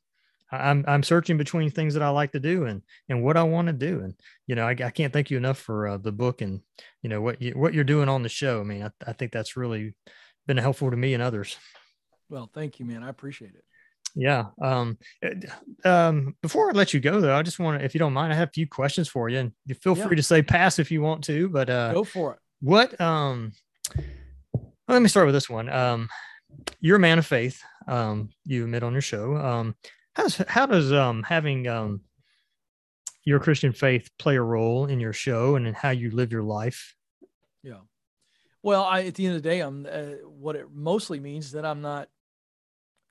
I'm 0.54 0.86
I'm 0.88 1.04
searching 1.04 1.38
between 1.38 1.70
things 1.72 1.94
that 1.94 2.04
I 2.04 2.10
like 2.10 2.32
to 2.34 2.39
do 2.39 2.66
and 2.66 2.82
and 3.10 3.24
what 3.24 3.38
I 3.38 3.44
want 3.44 3.68
to 3.68 3.74
do. 3.74 4.02
And 4.02 4.13
you 4.48 4.56
know, 4.56 4.68
I, 4.68 4.72
I 4.72 4.89
can't 4.89 5.13
thank 5.13 5.32
you 5.32 5.38
enough 5.38 5.58
for 5.58 5.88
uh, 5.88 5.98
the 5.98 6.12
book 6.12 6.42
and 6.42 6.62
you 7.02 7.10
know 7.10 7.22
what 7.22 7.42
you 7.42 7.52
what 7.52 7.74
you're 7.74 7.84
doing 7.84 8.10
on 8.10 8.24
the 8.24 8.30
show. 8.30 8.62
I 8.62 8.63
mean, 8.63 8.84
I, 8.84 8.89
I 9.08 9.13
think 9.13 9.32
that's 9.32 9.58
really 9.58 9.94
been 10.48 10.58
helpful 10.58 10.92
to 10.92 10.98
me 10.98 11.13
and 11.13 11.24
others. 11.24 11.58
Well, 12.30 12.50
thank 12.54 12.80
you, 12.80 12.86
man. 12.86 13.04
I 13.04 13.10
appreciate 13.10 13.54
it. 13.56 13.63
Yeah. 14.16 14.46
Um, 14.62 14.98
eh, 15.22 15.34
um, 15.86 16.36
before 16.42 16.70
I 16.70 16.74
let 16.74 16.94
you 16.94 17.00
go, 17.00 17.20
though, 17.20 17.36
I 17.36 17.42
just 17.42 17.60
want 17.60 17.80
to, 17.80 17.86
if 17.86 17.94
you 17.94 18.00
don't 18.00 18.13
mind, 18.13 18.32
I 18.32 18.36
have 18.36 18.50
a 18.50 18.52
few 18.52 18.68
questions 18.68 19.08
for 19.08 19.30
you, 19.30 19.39
and 19.39 19.52
you 19.66 19.76
feel 19.76 19.98
yeah. 19.98 20.08
free 20.08 20.16
to 20.16 20.24
say 20.24 20.42
pass 20.42 20.80
if 20.80 20.92
you 20.92 21.02
want 21.02 21.24
to. 21.26 21.50
But 21.50 21.70
uh, 21.70 21.94
go 21.94 22.04
for 22.04 22.34
it. 22.34 22.39
What? 22.62 23.00
Um, 23.02 23.52
well, 24.54 24.72
let 24.88 25.02
me 25.02 25.10
start 25.10 25.26
with 25.26 25.36
this 25.36 25.50
one. 25.50 25.70
Um, 25.70 26.10
you're 26.80 26.98
a 26.98 27.00
man 27.00 27.20
of 27.20 27.26
faith. 27.26 27.62
Um, 27.88 28.30
you 28.46 28.63
admit 28.63 28.84
on 28.84 28.94
your 28.94 29.02
show. 29.02 29.36
Um, 29.36 29.76
how 30.15 30.23
does 30.23 30.38
how 30.47 30.65
does 30.65 30.93
um 30.93 31.23
having 31.23 31.67
um 31.67 32.02
your 33.23 33.39
Christian 33.39 33.71
faith 33.71 34.10
play 34.19 34.36
a 34.36 34.41
role 34.41 34.86
in 34.86 34.99
your 34.99 35.13
show 35.13 35.56
and 35.56 35.65
in 35.65 35.73
how 35.73 35.91
you 35.91 36.12
live 36.12 36.32
your 36.32 36.43
life? 36.43 36.95
Yeah. 37.63 37.80
Well, 38.62 38.84
I 38.84 39.04
at 39.04 39.15
the 39.15 39.26
end 39.26 39.36
of 39.36 39.43
the 39.43 39.49
day, 39.49 39.62
I'm 39.62 39.88
uh, 39.89 40.28
what 40.28 40.56
it 40.56 40.67
mostly 40.73 41.19
means 41.19 41.52
that 41.52 41.65
I'm 41.65 41.82
not 41.82 42.10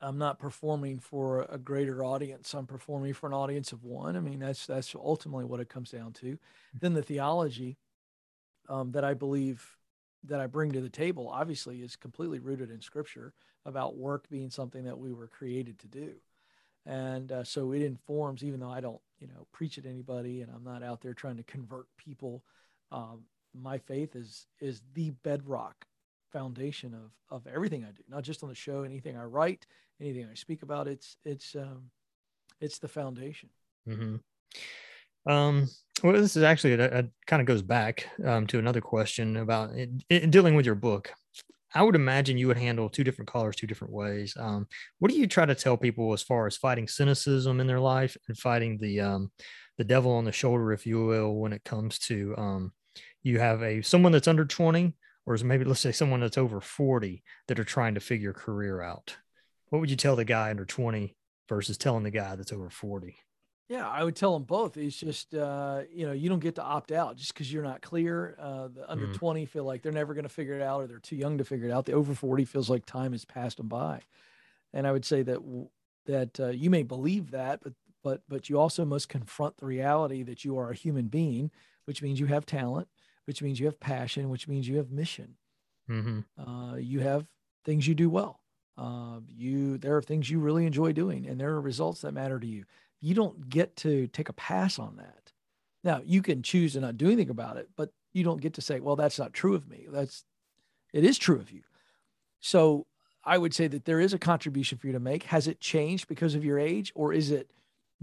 I'm 0.00 0.18
not 0.18 0.38
performing 0.38 0.98
for 0.98 1.42
a 1.42 1.58
greater 1.58 2.04
audience. 2.04 2.54
I'm 2.54 2.66
performing 2.66 3.14
for 3.14 3.28
an 3.28 3.32
audience 3.32 3.72
of 3.72 3.84
one. 3.84 4.16
I 4.16 4.20
mean, 4.20 4.40
that's 4.40 4.66
that's 4.66 4.94
ultimately 4.94 5.44
what 5.44 5.60
it 5.60 5.68
comes 5.68 5.90
down 5.90 6.12
to. 6.14 6.38
Then 6.80 6.92
the 6.92 7.02
theology 7.02 7.78
um, 8.68 8.92
that 8.92 9.04
I 9.04 9.14
believe 9.14 9.64
that 10.24 10.40
I 10.40 10.46
bring 10.46 10.72
to 10.72 10.80
the 10.80 10.88
table, 10.88 11.28
obviously, 11.28 11.82
is 11.82 11.96
completely 11.96 12.38
rooted 12.38 12.70
in 12.70 12.80
Scripture 12.80 13.32
about 13.64 13.96
work 13.96 14.28
being 14.28 14.50
something 14.50 14.84
that 14.84 14.98
we 14.98 15.12
were 15.12 15.28
created 15.28 15.78
to 15.80 15.86
do, 15.88 16.14
and 16.87 17.31
uh, 17.33 17.45
so 17.45 17.73
it 17.73 17.83
informs. 17.83 18.42
Even 18.42 18.61
though 18.61 18.71
I 18.71 18.81
don't, 18.81 19.01
you 19.18 19.27
know, 19.27 19.47
preach 19.53 19.79
at 19.79 19.87
anybody, 19.87 20.42
and 20.42 20.51
I'm 20.55 20.64
not 20.64 20.83
out 20.83 21.01
there 21.01 21.14
trying 21.14 21.37
to 21.37 21.42
convert 21.45 21.87
people, 21.97 22.42
um, 22.90 23.25
my 23.55 23.79
faith 23.79 24.16
is 24.16 24.47
is 24.61 24.83
the 24.95 25.11
bedrock 25.23 25.87
foundation 26.33 26.95
of 26.95 27.12
of 27.31 27.47
everything 27.47 27.85
I 27.85 27.92
do, 27.92 28.03
not 28.09 28.23
just 28.23 28.42
on 28.42 28.49
the 28.49 28.55
show, 28.55 28.83
anything 28.83 29.16
I 29.16 29.25
write, 29.25 29.66
anything 30.01 30.27
I 30.31 30.35
speak 30.35 30.62
about. 30.62 30.88
It's 30.88 31.16
it's 31.25 31.55
um, 31.55 31.90
it's 32.61 32.79
the 32.79 32.88
foundation. 32.88 33.51
Mm-hmm. 33.88 35.31
Um, 35.31 35.68
well, 36.03 36.12
this 36.14 36.37
is 36.37 36.42
actually 36.42 36.73
it, 36.73 37.11
kind 37.27 37.40
of 37.40 37.47
goes 37.47 37.62
back 37.62 38.09
um, 38.25 38.47
to 38.49 38.59
another 38.59 38.81
question 38.81 39.37
about 39.37 39.73
it, 39.73 39.90
it, 40.09 40.31
dealing 40.31 40.55
with 40.55 40.66
your 40.66 40.75
book. 40.75 41.12
I 41.74 41.82
would 41.82 41.94
imagine 41.94 42.38
you 42.38 42.48
would 42.48 42.58
handle 42.58 42.88
two 42.88 43.04
different 43.04 43.30
callers 43.30 43.56
two 43.56 43.66
different 43.66 43.94
ways. 43.94 44.35
Um, 44.38 44.66
what 44.98 45.11
do 45.11 45.16
you 45.16 45.26
try 45.26 45.46
to 45.46 45.54
tell 45.54 45.76
people 45.76 46.12
as 46.12 46.22
far 46.22 46.46
as 46.46 46.56
fighting 46.56 46.88
cynicism 46.88 47.61
in 47.61 47.66
their 47.66 47.80
life 47.80 48.16
and 48.28 48.37
fighting 48.37 48.78
the 48.78 49.00
um, 49.00 49.30
the 49.78 49.85
devil 49.85 50.12
on 50.12 50.24
the 50.24 50.32
shoulder, 50.32 50.72
if 50.72 50.87
you 50.87 51.04
will, 51.04 51.35
when 51.35 51.52
it 51.52 51.64
comes 51.64 51.98
to 52.00 52.35
um, 52.37 52.72
you 53.22 53.38
have 53.38 53.62
a 53.62 53.82
someone 53.82 54.12
that's 54.12 54.28
under 54.28 54.44
20 54.44 54.94
or 55.26 55.35
is 55.35 55.44
maybe 55.44 55.64
let's 55.64 55.80
say 55.80 55.92
someone 55.92 56.20
that's 56.20 56.38
over 56.38 56.61
40 56.61 57.22
that 57.48 57.58
are 57.58 57.64
trying 57.64 57.94
to 57.94 58.00
figure 58.00 58.32
career 58.32 58.82
out? 58.82 59.16
What 59.70 59.78
would 59.80 59.90
you 59.90 59.96
tell 59.96 60.16
the 60.16 60.24
guy 60.24 60.50
under 60.50 60.64
20 60.64 61.16
versus 61.48 61.78
telling 61.78 62.02
the 62.02 62.11
guy 62.11 62.37
that's 62.37 62.52
over 62.52 62.68
40? 62.68 63.16
Yeah, 63.72 63.88
I 63.88 64.04
would 64.04 64.16
tell 64.16 64.35
them 64.35 64.42
both. 64.42 64.76
It's 64.76 64.98
just 64.98 65.35
uh, 65.35 65.85
you 65.90 66.04
know 66.06 66.12
you 66.12 66.28
don't 66.28 66.40
get 66.40 66.56
to 66.56 66.62
opt 66.62 66.92
out 66.92 67.16
just 67.16 67.32
because 67.32 67.50
you're 67.50 67.62
not 67.62 67.80
clear. 67.80 68.37
Uh, 68.38 68.68
the 68.68 68.90
under 68.90 69.06
Mhm. 69.06 69.14
20 69.14 69.46
feel 69.46 69.64
like 69.64 69.80
they're 69.80 69.92
never 69.92 70.12
going 70.12 70.24
to 70.24 70.28
figure 70.28 70.54
it 70.54 70.61
out, 70.62 70.82
or 70.82 70.87
they're 70.87 70.98
too 70.98 71.16
young 71.16 71.38
to 71.38 71.44
figure 71.44 71.68
it 71.68 71.72
out. 71.72 71.87
The 71.87 71.92
over 71.92 72.14
40 72.14 72.44
feels 72.44 72.68
like 72.68 72.85
time 72.85 73.12
has 73.12 73.24
passed 73.24 73.56
them 73.56 73.68
by, 73.68 74.02
and 74.74 74.87
I 74.87 74.92
would 74.92 75.06
say 75.06 75.22
that 75.22 75.40
that 76.04 76.38
uh, 76.38 76.48
you 76.48 76.68
may 76.68 76.82
believe 76.82 77.30
that, 77.30 77.61
but 77.62 77.72
but 78.02 78.22
but 78.28 78.50
you 78.50 78.58
also 78.58 78.85
must 78.85 79.08
confront 79.08 79.56
the 79.56 79.66
reality 79.66 80.22
that 80.22 80.44
you 80.44 80.58
are 80.58 80.70
a 80.70 80.74
human 80.74 81.06
being, 81.08 81.50
which 81.87 82.02
means 82.02 82.20
you 82.20 82.26
have 82.26 82.44
talent, 82.44 82.88
which 83.24 83.40
means 83.42 83.58
you 83.58 83.66
have 83.66 83.80
passion, 83.80 84.28
which 84.28 84.48
means 84.48 84.68
you 84.68 84.76
have 84.76 84.90
mission. 84.90 85.38
Mm-hmm. 85.88 86.20
Uh, 86.40 86.76
you 86.76 87.00
have 87.00 87.26
things 87.64 87.87
you 87.87 87.94
do 87.94 88.11
well. 88.11 88.40
Uh, 88.76 89.20
you 89.28 89.78
there 89.78 89.96
are 89.96 90.02
things 90.02 90.30
you 90.30 90.40
really 90.40 90.66
enjoy 90.66 90.92
doing, 90.92 91.26
and 91.26 91.40
there 91.40 91.50
are 91.52 91.61
results 91.61 92.02
that 92.02 92.12
matter 92.12 92.38
to 92.38 92.46
you. 92.46 92.64
You 93.02 93.14
don't 93.14 93.48
get 93.50 93.76
to 93.78 94.06
take 94.06 94.28
a 94.30 94.32
pass 94.32 94.78
on 94.78 94.96
that. 94.96 95.32
Now 95.84 96.00
you 96.04 96.22
can 96.22 96.42
choose 96.42 96.72
to 96.74 96.80
not 96.80 96.96
do 96.96 97.06
anything 97.06 97.28
about 97.30 97.56
it, 97.58 97.68
but 97.76 97.90
you 98.14 98.24
don't 98.24 98.40
get 98.40 98.54
to 98.54 98.60
say, 98.62 98.80
"Well, 98.80 98.96
that's 98.96 99.18
not 99.18 99.32
true 99.34 99.54
of 99.54 99.68
me." 99.68 99.86
That's 99.90 100.24
it 100.94 101.04
is 101.04 101.18
true 101.18 101.36
of 101.40 101.50
you. 101.50 101.62
So 102.40 102.86
I 103.24 103.38
would 103.38 103.54
say 103.54 103.66
that 103.68 103.84
there 103.84 104.00
is 104.00 104.12
a 104.14 104.18
contribution 104.18 104.78
for 104.78 104.86
you 104.86 104.92
to 104.94 105.00
make. 105.00 105.24
Has 105.24 105.46
it 105.48 105.60
changed 105.60 106.08
because 106.08 106.34
of 106.34 106.44
your 106.44 106.58
age, 106.58 106.92
or 106.94 107.12
is 107.12 107.30
it 107.30 107.50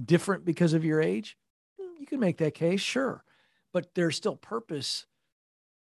different 0.04 0.46
because 0.46 0.74
of 0.74 0.84
your 0.86 1.02
age? 1.02 1.38
Mm, 1.82 2.00
You 2.00 2.06
can 2.06 2.20
make 2.20 2.38
that 2.38 2.54
case, 2.54 2.80
sure, 2.82 3.24
but 3.74 3.94
there's 3.96 4.16
still 4.16 4.36
purpose 4.36 5.06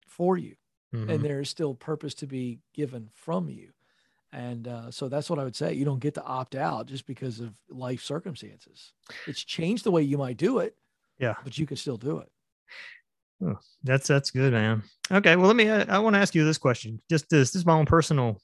for 0.07 0.37
you 0.39 0.57
Mm-hmm. 0.95 1.09
and 1.09 1.25
there 1.25 1.41
is 1.41 1.49
still 1.49 1.75
purpose 1.75 2.13
to 2.17 2.27
be 2.27 2.59
given 2.75 3.09
from 3.15 3.49
you. 3.49 3.73
And 4.33 4.67
uh, 4.67 4.91
so 4.91 5.09
that's 5.09 5.29
what 5.29 5.39
I 5.39 5.45
would 5.45 5.57
say. 5.57 5.75
You 5.75 5.85
don't 5.85 6.01
get 6.01 6.15
to 6.15 6.25
opt 6.25 6.55
out 6.55 6.87
just 6.87 7.07
because 7.07 7.41
of 7.41 7.55
life 7.69 8.03
circumstances. 8.03 8.93
It's 9.27 9.45
changed 9.45 9.85
the 9.85 9.91
way 9.91 10.03
you 10.03 10.17
might 10.17 10.39
do 10.39 10.59
it. 10.59 10.75
Yeah. 11.19 11.35
But 11.45 11.59
you 11.59 11.67
can 11.67 11.77
still 11.77 11.99
do 11.99 12.19
it. 12.19 12.33
That's 13.83 14.07
that's 14.07 14.31
good, 14.31 14.53
man. 14.53 14.85
Okay, 15.11 15.37
well, 15.37 15.49
let 15.49 15.57
me. 15.57 15.69
I, 15.69 15.83
I 15.83 15.99
want 15.99 16.15
to 16.15 16.21
ask 16.21 16.35
you 16.35 16.45
this 16.45 16.59
question. 16.59 17.01
Just 17.11 17.29
this, 17.29 17.51
this 17.51 17.61
is 17.61 17.67
my 17.67 17.75
own 17.75 17.87
personal, 17.87 18.41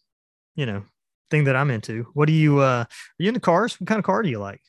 you 0.57 0.67
know, 0.67 0.83
thing 1.31 1.45
that 1.45 1.57
I'm 1.57 1.71
into. 1.71 2.07
What 2.15 2.27
do 2.27 2.33
you? 2.33 2.59
uh 2.59 2.85
Are 2.85 2.87
you 3.19 3.29
into 3.29 3.41
cars? 3.41 3.81
What 3.81 3.87
kind 3.87 3.99
of 3.99 4.05
car 4.05 4.23
do 4.23 4.29
you 4.29 4.41
like? 4.41 4.61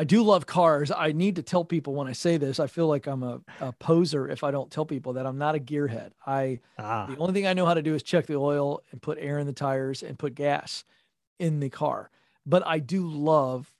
I 0.00 0.04
do 0.04 0.22
love 0.22 0.46
cars. 0.46 0.90
I 0.90 1.12
need 1.12 1.36
to 1.36 1.42
tell 1.42 1.62
people 1.64 1.94
when 1.94 2.08
I 2.08 2.12
say 2.12 2.38
this, 2.38 2.58
I 2.58 2.68
feel 2.68 2.86
like 2.88 3.06
I'm 3.06 3.22
a, 3.22 3.40
a 3.60 3.72
poser 3.72 4.26
if 4.28 4.42
I 4.42 4.50
don't 4.50 4.70
tell 4.70 4.86
people 4.86 5.12
that 5.14 5.26
I'm 5.26 5.36
not 5.36 5.54
a 5.54 5.58
gearhead. 5.58 6.12
I 6.26 6.60
Ah, 6.78 7.04
The 7.06 7.16
only 7.18 7.34
thing 7.34 7.46
I 7.46 7.52
know 7.52 7.66
how 7.66 7.74
to 7.74 7.82
do 7.82 7.94
is 7.94 8.02
check 8.02 8.26
the 8.26 8.36
oil 8.36 8.82
and 8.92 9.02
put 9.02 9.18
air 9.20 9.38
in 9.38 9.46
the 9.46 9.52
tires 9.52 10.02
and 10.02 10.18
put 10.18 10.34
gas 10.34 10.84
in 11.38 11.60
the 11.60 11.68
car. 11.68 12.10
But 12.46 12.66
I 12.66 12.78
do 12.78 13.06
love 13.06 13.70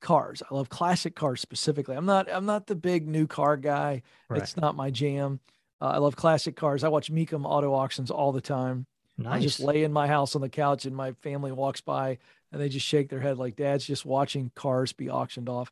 cars. 0.00 0.42
I 0.48 0.54
love 0.54 0.68
classic 0.68 1.16
cars 1.16 1.40
specifically. 1.40 1.96
I'm 1.96 2.06
not 2.06 2.30
I'm 2.30 2.46
not 2.46 2.66
the 2.68 2.76
big 2.76 3.08
new 3.08 3.26
car 3.26 3.56
guy. 3.56 4.02
right. 4.28 4.42
It's 4.42 4.56
not 4.56 4.76
my 4.76 4.90
jam. 4.90 5.40
Uh, 5.80 5.86
I 5.86 5.98
love 5.98 6.14
classic 6.14 6.54
cars. 6.54 6.84
I 6.84 6.88
watch 6.88 7.10
Mecum 7.12 7.44
auto 7.44 7.74
auctions 7.74 8.10
all 8.10 8.30
the 8.32 8.40
time. 8.40 8.86
I 9.26 9.40
just 9.40 9.60
lay 9.60 9.82
in 9.82 9.92
my 9.92 10.06
house 10.06 10.34
on 10.36 10.42
the 10.42 10.48
couch 10.48 10.84
and 10.84 10.94
my 10.94 11.12
family 11.22 11.50
walks 11.50 11.80
by 11.80 12.18
and 12.56 12.64
they 12.64 12.70
just 12.70 12.86
shake 12.86 13.10
their 13.10 13.20
head 13.20 13.36
like 13.36 13.54
dad's 13.54 13.84
just 13.84 14.06
watching 14.06 14.50
cars 14.54 14.94
be 14.94 15.10
auctioned 15.10 15.50
off. 15.50 15.70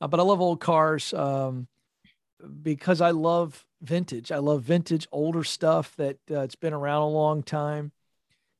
Uh, 0.00 0.08
but 0.08 0.18
I 0.18 0.24
love 0.24 0.40
old 0.40 0.58
cars 0.58 1.14
um, 1.14 1.68
because 2.62 3.00
I 3.00 3.10
love 3.12 3.64
vintage. 3.80 4.32
I 4.32 4.38
love 4.38 4.62
vintage 4.62 5.06
older 5.12 5.44
stuff 5.44 5.94
that 5.98 6.18
uh, 6.28 6.40
it's 6.40 6.56
been 6.56 6.72
around 6.72 7.02
a 7.02 7.08
long 7.08 7.44
time. 7.44 7.92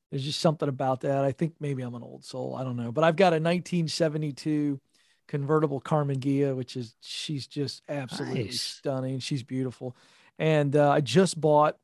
There's 0.09 0.23
just 0.23 0.39
something 0.39 0.69
about 0.69 1.01
that. 1.01 1.25
I 1.25 1.33
think 1.33 1.55
maybe 1.59 1.83
I'm 1.83 1.93
an 1.93 2.03
old 2.03 2.23
soul. 2.23 2.55
I 2.55 2.63
don't 2.63 2.77
know. 2.77 2.93
But 2.93 3.03
I've 3.03 3.17
got 3.17 3.33
a 3.33 3.35
1972 3.35 4.79
convertible 5.27 5.81
Karmann 5.81 6.19
Ghia, 6.19 6.55
which 6.55 6.77
is 6.77 6.95
she's 7.01 7.47
just 7.47 7.81
absolutely 7.89 8.45
Nice. 8.45 8.61
stunning. 8.61 9.19
She's 9.19 9.43
beautiful. 9.43 9.93
And 10.39 10.73
uh, 10.73 10.89
I 10.89 11.01
just 11.01 11.41
bought 11.41 11.75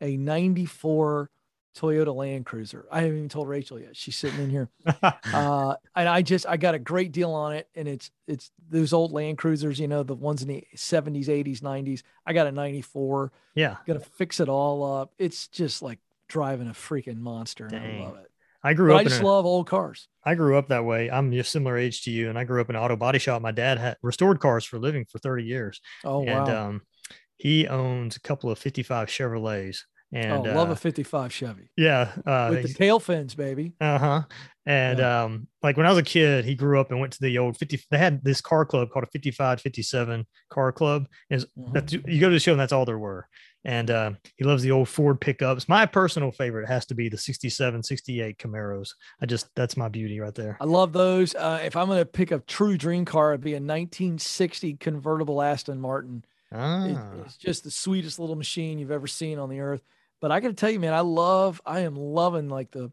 a 0.00 0.16
94 0.16 1.28
Toyota 1.76 2.14
Land 2.14 2.46
Cruiser. 2.46 2.86
I 2.90 3.00
haven't 3.02 3.16
even 3.16 3.28
told 3.28 3.48
Rachel 3.48 3.78
yet. 3.78 3.96
She's 3.96 4.16
sitting 4.16 4.40
in 4.40 4.50
here. 4.50 4.68
Uh, 5.32 5.74
and 5.94 6.08
I 6.08 6.22
just 6.22 6.46
I 6.46 6.56
got 6.56 6.74
a 6.74 6.78
great 6.78 7.12
deal 7.12 7.32
on 7.32 7.54
it, 7.54 7.68
and 7.74 7.86
it's 7.86 8.10
it's 8.26 8.50
those 8.70 8.92
old 8.92 9.12
Land 9.12 9.38
Cruisers, 9.38 9.78
you 9.78 9.86
know, 9.86 10.02
the 10.02 10.14
ones 10.14 10.42
in 10.42 10.48
the 10.48 10.64
70s, 10.74 11.26
80s, 11.26 11.60
90s. 11.60 12.02
I 12.26 12.32
got 12.32 12.46
a 12.46 12.52
94. 12.52 13.30
yeah, 13.54 13.76
Gonna 13.86 14.00
fix 14.00 14.40
it 14.40 14.48
all 14.48 14.82
up. 15.00 15.12
It's 15.18 15.48
just 15.48 15.82
like 15.82 15.98
driving 16.28 16.68
a 16.68 16.72
freaking 16.72 17.18
monster, 17.18 17.64
and 17.66 17.72
Dang. 17.72 18.02
I 18.02 18.04
love 18.04 18.16
it. 18.16 18.30
I 18.62 18.74
grew 18.74 18.88
But 18.88 18.94
up 18.94 19.00
I 19.00 19.04
just 19.04 19.20
a, 19.20 19.26
love 19.26 19.46
old 19.46 19.68
cars. 19.68 20.08
I 20.24 20.34
grew 20.34 20.56
up 20.58 20.68
that 20.68 20.84
way. 20.84 21.10
I'm 21.10 21.30
just 21.30 21.52
similar 21.52 21.76
age 21.76 22.02
to 22.04 22.10
you, 22.10 22.28
and 22.30 22.38
I 22.38 22.44
grew 22.44 22.60
up 22.60 22.70
in 22.70 22.76
an 22.76 22.82
auto 22.82 22.96
body 22.96 23.18
shop. 23.20 23.40
My 23.42 23.52
dad 23.52 23.78
had 23.78 23.96
restored 24.02 24.40
cars 24.40 24.64
for 24.64 24.76
a 24.76 24.80
living 24.80 25.04
for 25.04 25.18
30 25.18 25.44
years, 25.44 25.80
Oh 26.04 26.20
and 26.24 26.48
wow. 26.48 26.68
um, 26.68 26.82
he 27.36 27.68
owns 27.68 28.16
a 28.16 28.20
couple 28.20 28.50
of 28.50 28.58
55 28.58 29.08
Chevrolets. 29.08 29.80
And 30.12 30.32
oh, 30.46 30.52
love 30.54 30.70
uh, 30.70 30.72
a 30.72 30.76
55 30.76 31.32
Chevy 31.32 31.68
yeah, 31.76 32.12
uh, 32.24 32.48
with 32.50 32.62
the 32.62 32.72
tail 32.72 32.98
fins, 32.98 33.34
baby. 33.34 33.74
Uh 33.80 33.98
huh. 33.98 34.22
And 34.64 35.00
um, 35.00 35.48
like 35.62 35.76
when 35.76 35.84
I 35.86 35.90
was 35.90 35.98
a 35.98 36.02
kid, 36.02 36.44
he 36.46 36.54
grew 36.54 36.80
up 36.80 36.90
and 36.90 36.98
went 37.00 37.12
to 37.14 37.20
the 37.20 37.36
old 37.38 37.56
50. 37.58 37.80
They 37.90 37.98
had 37.98 38.22
this 38.24 38.40
car 38.40 38.64
club 38.64 38.88
called 38.90 39.04
a 39.04 39.08
55, 39.10 39.60
57 39.60 40.26
car 40.50 40.72
club. 40.72 41.08
Is 41.30 41.46
Mhm. 41.58 41.72
that 41.74 41.92
you 41.92 42.20
go 42.20 42.28
to 42.28 42.34
the 42.34 42.40
show 42.40 42.52
and 42.52 42.60
that's 42.60 42.72
all 42.72 42.84
there 42.86 42.98
were. 42.98 43.28
And 43.64 43.90
uh, 43.90 44.12
he 44.36 44.44
loves 44.44 44.62
the 44.62 44.70
old 44.70 44.88
Ford 44.88 45.20
pickups. 45.20 45.68
My 45.68 45.84
personal 45.84 46.30
favorite 46.30 46.68
has 46.68 46.86
to 46.86 46.94
be 46.94 47.08
the 47.10 47.18
67, 47.18 47.82
68 47.82 48.38
Camaros. 48.38 48.90
I 49.20 49.26
just, 49.26 49.48
that's 49.56 49.76
my 49.76 49.88
beauty 49.88 50.20
right 50.20 50.34
there. 50.34 50.56
I 50.60 50.64
love 50.64 50.92
those. 50.94 51.34
Uh, 51.34 51.60
if 51.62 51.76
I'm 51.76 51.88
gonna 51.88 52.04
pick 52.06 52.30
a 52.30 52.38
true 52.38 52.78
dream 52.78 53.04
car, 53.04 53.32
it'd 53.32 53.42
be 53.42 53.52
a 53.54 53.60
1960 53.60 54.74
convertible 54.74 55.42
Aston 55.42 55.80
Martin. 55.80 56.24
It- 56.50 56.56
Ah, 56.56 57.10
it's 57.26 57.36
just 57.36 57.64
the 57.64 57.70
sweetest 57.70 58.18
little 58.18 58.36
machine 58.36 58.78
you've 58.78 58.90
ever 58.90 59.06
seen 59.06 59.38
on 59.38 59.50
the 59.50 59.60
earth. 59.60 59.82
But 60.20 60.32
I 60.32 60.40
got 60.40 60.48
to 60.48 60.54
tell 60.54 60.70
you, 60.70 60.80
man, 60.80 60.94
I 60.94 61.00
love, 61.00 61.60
I 61.64 61.80
am 61.80 61.94
loving 61.96 62.48
like 62.48 62.70
the, 62.72 62.90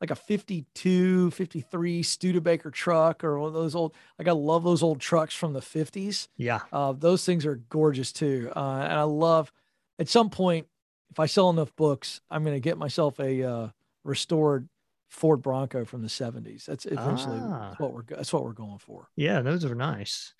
like 0.00 0.10
a 0.10 0.14
52, 0.16 1.30
53 1.30 2.02
Studebaker 2.02 2.70
truck 2.70 3.22
or 3.24 3.38
one 3.38 3.48
of 3.48 3.54
those 3.54 3.74
old, 3.74 3.94
like 4.18 4.26
I 4.28 4.32
love 4.32 4.64
those 4.64 4.82
old 4.82 5.00
trucks 5.00 5.34
from 5.34 5.52
the 5.52 5.60
50s. 5.60 6.28
yeah. 6.36 6.60
Uh, 6.72 6.92
those 6.92 7.24
things 7.24 7.46
are 7.46 7.56
gorgeous 7.68 8.12
too. 8.12 8.50
Uh, 8.54 8.80
and 8.84 8.92
I 8.94 9.02
love, 9.02 9.52
at 9.98 10.08
some 10.08 10.30
point, 10.30 10.66
if 11.10 11.20
I 11.20 11.26
sell 11.26 11.50
enough 11.50 11.74
books, 11.76 12.20
I'm 12.30 12.42
going 12.42 12.56
to 12.56 12.60
get 12.60 12.78
myself 12.78 13.20
a 13.20 13.42
uh, 13.42 13.68
restored 14.02 14.68
Ford 15.10 15.42
Bronco 15.42 15.84
from 15.84 16.00
the 16.00 16.08
70s. 16.08 16.64
That's 16.64 16.86
eventually 16.86 17.38
Ah. 17.40 17.68
that's 17.68 17.78
what 17.80 17.92
we're, 17.92 18.02
that's 18.08 18.32
what 18.32 18.44
we're 18.44 18.54
going 18.54 18.78
for. 18.78 19.08
Yeah. 19.14 19.42
Those 19.42 19.64
are 19.66 19.74
nice. 19.74 20.32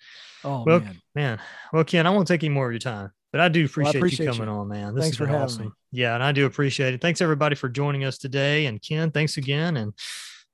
Oh, 0.43 0.63
Well, 0.65 0.79
man. 0.79 1.01
Man, 1.15 1.39
well, 1.71 1.83
Ken, 1.83 2.07
I 2.07 2.09
won't 2.09 2.27
take 2.27 2.43
any 2.43 2.53
more 2.53 2.65
of 2.65 2.73
your 2.73 2.79
time, 2.79 3.11
but 3.33 3.41
I 3.41 3.49
do 3.49 3.65
appreciate, 3.65 3.95
appreciate 3.95 4.25
you 4.27 4.31
you. 4.31 4.37
coming 4.37 4.47
on, 4.55 4.67
man. 4.69 4.95
This 4.95 5.03
Thanks 5.05 5.17
for 5.17 5.25
having 5.25 5.41
awesome. 5.41 5.65
me. 5.65 5.71
Yeah, 5.91 6.13
and 6.13 6.23
I 6.23 6.31
do 6.31 6.45
appreciate 6.45 6.93
it. 6.93 7.01
Thanks 7.01 7.19
everybody 7.19 7.55
for 7.55 7.67
joining 7.67 8.05
us 8.05 8.17
today. 8.17 8.67
And 8.67 8.81
Ken, 8.81 9.11
thanks 9.11 9.37
again. 9.37 9.75
And 9.75 9.93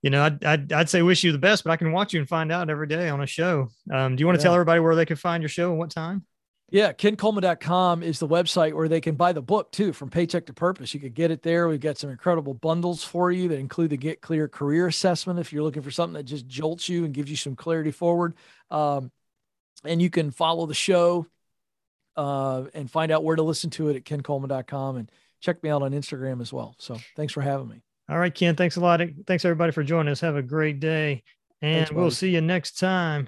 you 0.02 0.10
know, 0.10 0.24
I'd, 0.24 0.44
I'd, 0.46 0.74
I'd 0.74 0.90
say 0.90 1.02
wish 1.02 1.24
you 1.26 1.34
the 1.34 1.38
best, 1.38 1.66
but 1.66 1.72
I 1.72 1.76
can 1.76 1.92
watch 1.92 2.14
you 2.14 2.22
and 2.22 2.28
find 2.30 2.54
out 2.54 2.70
every 2.70 2.88
day 2.88 3.10
on 3.10 3.22
a 3.22 3.28
show. 3.28 3.68
Um, 3.92 4.16
do 4.16 4.22
you 4.22 4.26
want 4.26 4.38
to 4.38 4.42
Yeah. 4.42 4.44
tell 4.46 4.54
everybody 4.54 4.80
where 4.80 4.96
they 4.96 5.06
can 5.06 5.18
find 5.18 5.44
your 5.44 5.50
show 5.50 5.72
and 5.72 5.78
what 5.78 5.92
time? 5.92 6.26
Yeah, 6.72 6.94
kencoleman.com 6.94 8.04
is 8.04 8.20
the 8.20 8.28
website 8.28 8.74
where 8.74 8.88
they 8.88 9.02
can 9.02 9.16
buy 9.16 9.34
the 9.34 9.42
book 9.42 9.72
too 9.72 9.92
from 9.92 10.10
paycheck 10.10 10.46
to 10.46 10.54
purpose. 10.54 10.94
You 10.94 11.00
could 11.00 11.16
get 11.16 11.32
it 11.32 11.42
there. 11.42 11.68
We've 11.68 11.80
got 11.82 11.98
some 11.98 12.12
incredible 12.12 12.54
bundles 12.54 13.04
for 13.04 13.32
you 13.32 13.48
that 13.50 13.60
include 13.60 13.90
the 13.90 13.98
Get 13.98 14.22
Clear 14.22 14.48
career 14.48 14.88
assessment 14.88 15.40
if 15.40 15.52
you're 15.52 15.64
looking 15.64 15.82
for 15.82 15.92
something 15.92 16.14
that 16.14 16.24
just 16.24 16.48
jolts 16.48 16.88
you 16.88 17.04
and 17.06 17.14
gives 17.14 17.30
you 17.30 17.36
some 17.36 17.56
clarity 17.56 17.92
forward. 17.92 18.36
Um, 18.72 19.12
and 19.84 20.02
you 20.02 20.10
can 20.10 20.32
follow 20.32 20.66
the 20.66 20.74
show 20.76 21.26
uh, 22.20 22.66
and 22.74 22.92
find 22.92 23.14
out 23.14 23.24
where 23.24 23.38
to 23.38 23.44
listen 23.44 23.70
to 23.70 23.88
it 23.88 23.96
at 23.96 24.04
kencoleman.com 24.04 24.98
and 24.98 25.10
check 25.40 25.64
me 25.64 25.70
out 25.70 25.82
on 25.82 25.92
Instagram 25.92 26.42
as 26.42 26.52
well. 26.52 26.76
So 26.78 26.98
thanks 27.16 27.32
for 27.32 27.42
having 27.42 27.70
me. 27.70 27.82
All 28.10 28.20
right, 28.20 28.34
Ken, 28.34 28.56
thanks 28.56 28.76
a 28.76 28.82
lot. 28.82 29.02
Thanks 29.26 29.46
everybody 29.46 29.72
for 29.72 29.84
joining 29.84 30.12
us. 30.12 30.20
Have 30.20 30.36
a 30.36 30.42
great 30.42 30.82
day. 30.82 31.24
And 31.62 31.86
Thanks, 31.86 31.92
we'll 31.92 32.12
see 32.12 32.32
you 32.32 32.42
next 32.42 32.78
time. 32.78 33.28